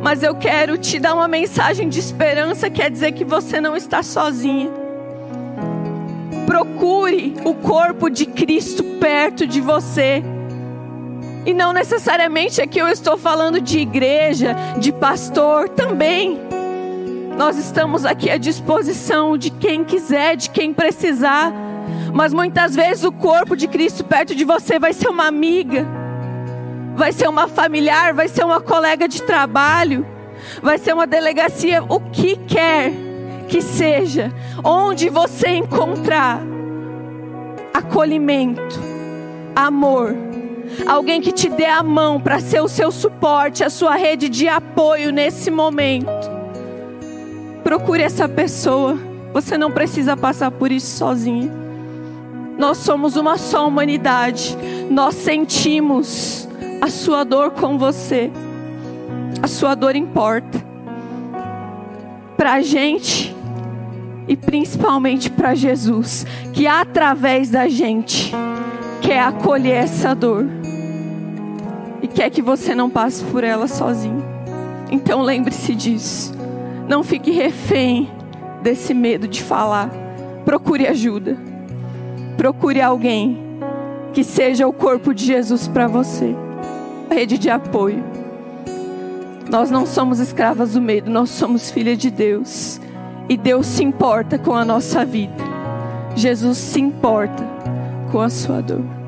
Mas 0.02 0.24
eu 0.24 0.36
quero 0.36 0.78
te 0.78 1.00
dar 1.00 1.14
uma 1.14 1.28
mensagem 1.28 1.88
de 1.88 2.00
esperança, 2.00 2.70
quer 2.70 2.90
dizer 2.90 3.12
que 3.12 3.24
você 3.24 3.62
não 3.62 3.76
está 3.76 4.02
sozinha. 4.02 4.70
Procure 6.46 7.36
o 7.46 7.54
corpo 7.54 8.10
de 8.10 8.26
Cristo 8.26 8.84
perto 9.00 9.46
de 9.46 9.62
você. 9.62 10.24
E 11.46 11.54
não 11.54 11.72
necessariamente 11.72 12.62
aqui 12.62 12.80
eu 12.80 12.88
estou 12.88 13.18
falando 13.18 13.62
de 13.62 13.80
igreja, 13.80 14.56
de 14.80 14.92
pastor 14.92 15.70
também. 15.70 16.51
Nós 17.42 17.58
estamos 17.58 18.06
aqui 18.06 18.30
à 18.30 18.38
disposição 18.38 19.36
de 19.36 19.50
quem 19.50 19.84
quiser, 19.84 20.36
de 20.36 20.48
quem 20.48 20.72
precisar. 20.72 21.52
Mas 22.14 22.32
muitas 22.32 22.76
vezes 22.76 23.04
o 23.04 23.12
corpo 23.12 23.56
de 23.56 23.68
Cristo 23.68 24.04
perto 24.04 24.36
de 24.36 24.46
você 24.46 24.78
vai 24.78 24.94
ser 24.94 25.10
uma 25.10 25.26
amiga 25.26 25.84
vai 26.96 27.12
ser 27.12 27.28
uma 27.28 27.48
familiar, 27.48 28.14
vai 28.14 28.28
ser 28.28 28.46
uma 28.46 28.62
colega 28.62 29.08
de 29.08 29.24
trabalho, 29.24 30.06
vai 30.62 30.78
ser 30.78 30.94
uma 30.94 31.08
delegacia, 31.08 31.84
o 31.90 32.00
que 32.00 32.36
quer 32.36 32.92
que 33.48 33.60
seja, 33.60 34.32
onde 34.64 35.10
você 35.10 35.48
encontrar 35.48 36.40
acolhimento, 37.74 38.80
amor, 39.56 40.16
alguém 40.86 41.20
que 41.20 41.32
te 41.32 41.50
dê 41.50 41.66
a 41.66 41.82
mão 41.82 42.22
para 42.22 42.40
ser 42.40 42.62
o 42.62 42.68
seu 42.68 42.92
suporte, 42.92 43.64
a 43.64 43.70
sua 43.72 43.96
rede 43.96 44.30
de 44.30 44.48
apoio 44.48 45.12
nesse 45.12 45.50
momento. 45.50 46.31
Procure 47.64 48.02
essa 48.02 48.28
pessoa. 48.28 48.98
Você 49.34 49.58
não 49.58 49.72
precisa 49.72 50.18
passar 50.18 50.52
por 50.52 50.72
isso 50.72 50.98
sozinho. 50.98 51.52
Nós 52.58 52.78
somos 52.78 53.16
uma 53.16 53.38
só 53.38 53.68
humanidade. 53.68 54.58
Nós 54.90 55.16
sentimos 55.16 56.48
a 56.82 56.90
sua 56.90 57.24
dor 57.24 57.52
com 57.52 57.78
você. 57.78 58.32
A 59.42 59.48
sua 59.48 59.76
dor 59.76 59.96
importa. 59.96 60.64
Para 62.36 62.54
a 62.54 62.62
gente 62.62 63.36
e 64.28 64.36
principalmente 64.36 65.30
para 65.30 65.56
Jesus, 65.56 66.26
que 66.54 66.68
através 66.68 67.50
da 67.50 67.68
gente 67.68 68.32
quer 69.02 69.20
acolher 69.20 69.84
essa 69.84 70.14
dor 70.14 70.46
e 72.02 72.08
quer 72.08 72.30
que 72.30 72.42
você 72.42 72.74
não 72.74 72.90
passe 72.90 73.24
por 73.26 73.44
ela 73.44 73.68
sozinho. 73.68 74.24
Então 74.90 75.22
lembre-se 75.22 75.76
disso. 75.76 76.41
Não 76.92 77.04
fique 77.04 77.32
refém 77.32 78.12
desse 78.62 78.94
medo 78.94 79.26
de 79.26 79.42
falar. 79.42 79.90
Procure 80.44 80.86
ajuda. 80.86 81.38
Procure 82.36 82.82
alguém 82.82 83.42
que 84.12 84.26
seja 84.26 84.68
o 84.68 84.74
corpo 84.74 85.14
de 85.14 85.26
Jesus 85.26 85.70
para 85.70 85.88
você. 85.88 86.36
Rede 87.10 87.38
de 87.38 87.50
apoio. 87.50 88.04
Nós 89.50 89.72
não 89.72 89.86
somos 89.86 90.20
escravas 90.20 90.74
do 90.74 90.82
medo, 90.82 91.10
nós 91.10 91.30
somos 91.30 91.72
filhas 91.72 91.98
de 91.98 92.12
Deus. 92.12 92.82
E 93.30 93.38
Deus 93.38 93.68
se 93.68 93.86
importa 93.86 94.38
com 94.38 94.54
a 94.54 94.66
nossa 94.66 95.06
vida. 95.06 95.46
Jesus 96.14 96.58
se 96.58 96.82
importa 96.82 97.48
com 98.12 98.20
a 98.20 98.30
sua 98.30 98.60
dor. 98.62 99.01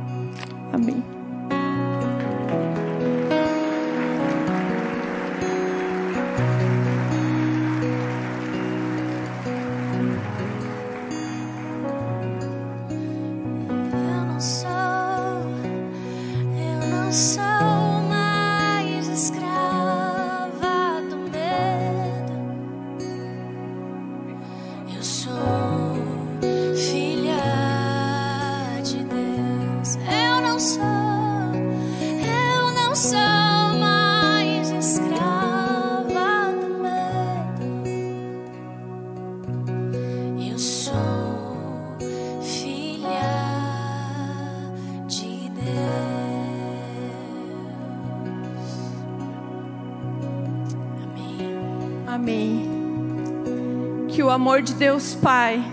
Amor 54.33 54.63
de 54.63 54.73
Deus 54.73 55.13
Pai, 55.13 55.63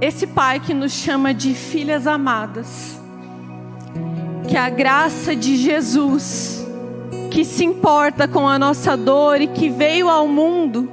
esse 0.00 0.26
Pai 0.26 0.58
que 0.58 0.74
nos 0.74 0.90
chama 0.90 1.32
de 1.32 1.54
filhas 1.54 2.04
amadas, 2.08 3.00
que 4.48 4.56
a 4.56 4.68
graça 4.68 5.36
de 5.36 5.56
Jesus, 5.56 6.66
que 7.30 7.44
se 7.44 7.64
importa 7.64 8.26
com 8.26 8.48
a 8.48 8.58
nossa 8.58 8.96
dor 8.96 9.40
e 9.40 9.46
que 9.46 9.68
veio 9.68 10.08
ao 10.08 10.26
mundo 10.26 10.90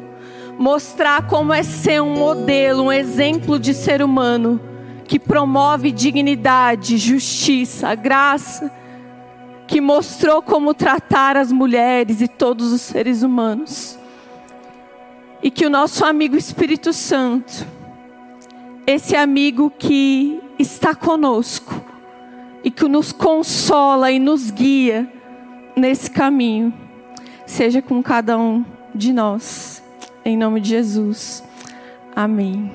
mostrar 0.60 1.26
como 1.26 1.52
é 1.52 1.64
ser 1.64 2.04
um 2.04 2.14
modelo, 2.14 2.84
um 2.84 2.92
exemplo 2.92 3.58
de 3.58 3.74
ser 3.74 4.04
humano, 4.04 4.62
que 5.06 5.18
promove 5.18 5.92
dignidade, 5.92 7.00
justiça, 7.00 7.96
graça, 7.96 8.72
que 9.66 9.82
mostrou 9.82 10.42
como 10.44 10.76
tratar 10.76 11.36
as 11.36 11.52
mulheres 11.52 12.22
e 12.22 12.28
todos 12.28 12.72
os 12.72 12.82
seres 12.82 13.24
humanos 13.24 13.97
e 15.48 15.50
que 15.50 15.66
o 15.66 15.70
nosso 15.70 16.04
amigo 16.04 16.36
Espírito 16.36 16.92
Santo, 16.92 17.66
esse 18.86 19.16
amigo 19.16 19.72
que 19.72 20.42
está 20.60 20.94
conosco 20.94 21.74
e 22.66 22.70
que 22.70 22.86
nos 22.90 23.14
consola 23.14 24.12
e 24.12 24.20
nos 24.20 24.52
guia 24.52 25.10
nesse 25.74 26.12
caminho, 26.12 26.74
seja 27.46 27.82
com 27.82 28.04
cada 28.04 28.38
um 28.38 28.66
de 28.94 29.14
nós, 29.14 29.82
em 30.26 30.36
nome 30.36 30.60
de 30.60 30.68
Jesus. 30.68 31.42
Amém. 32.14 32.70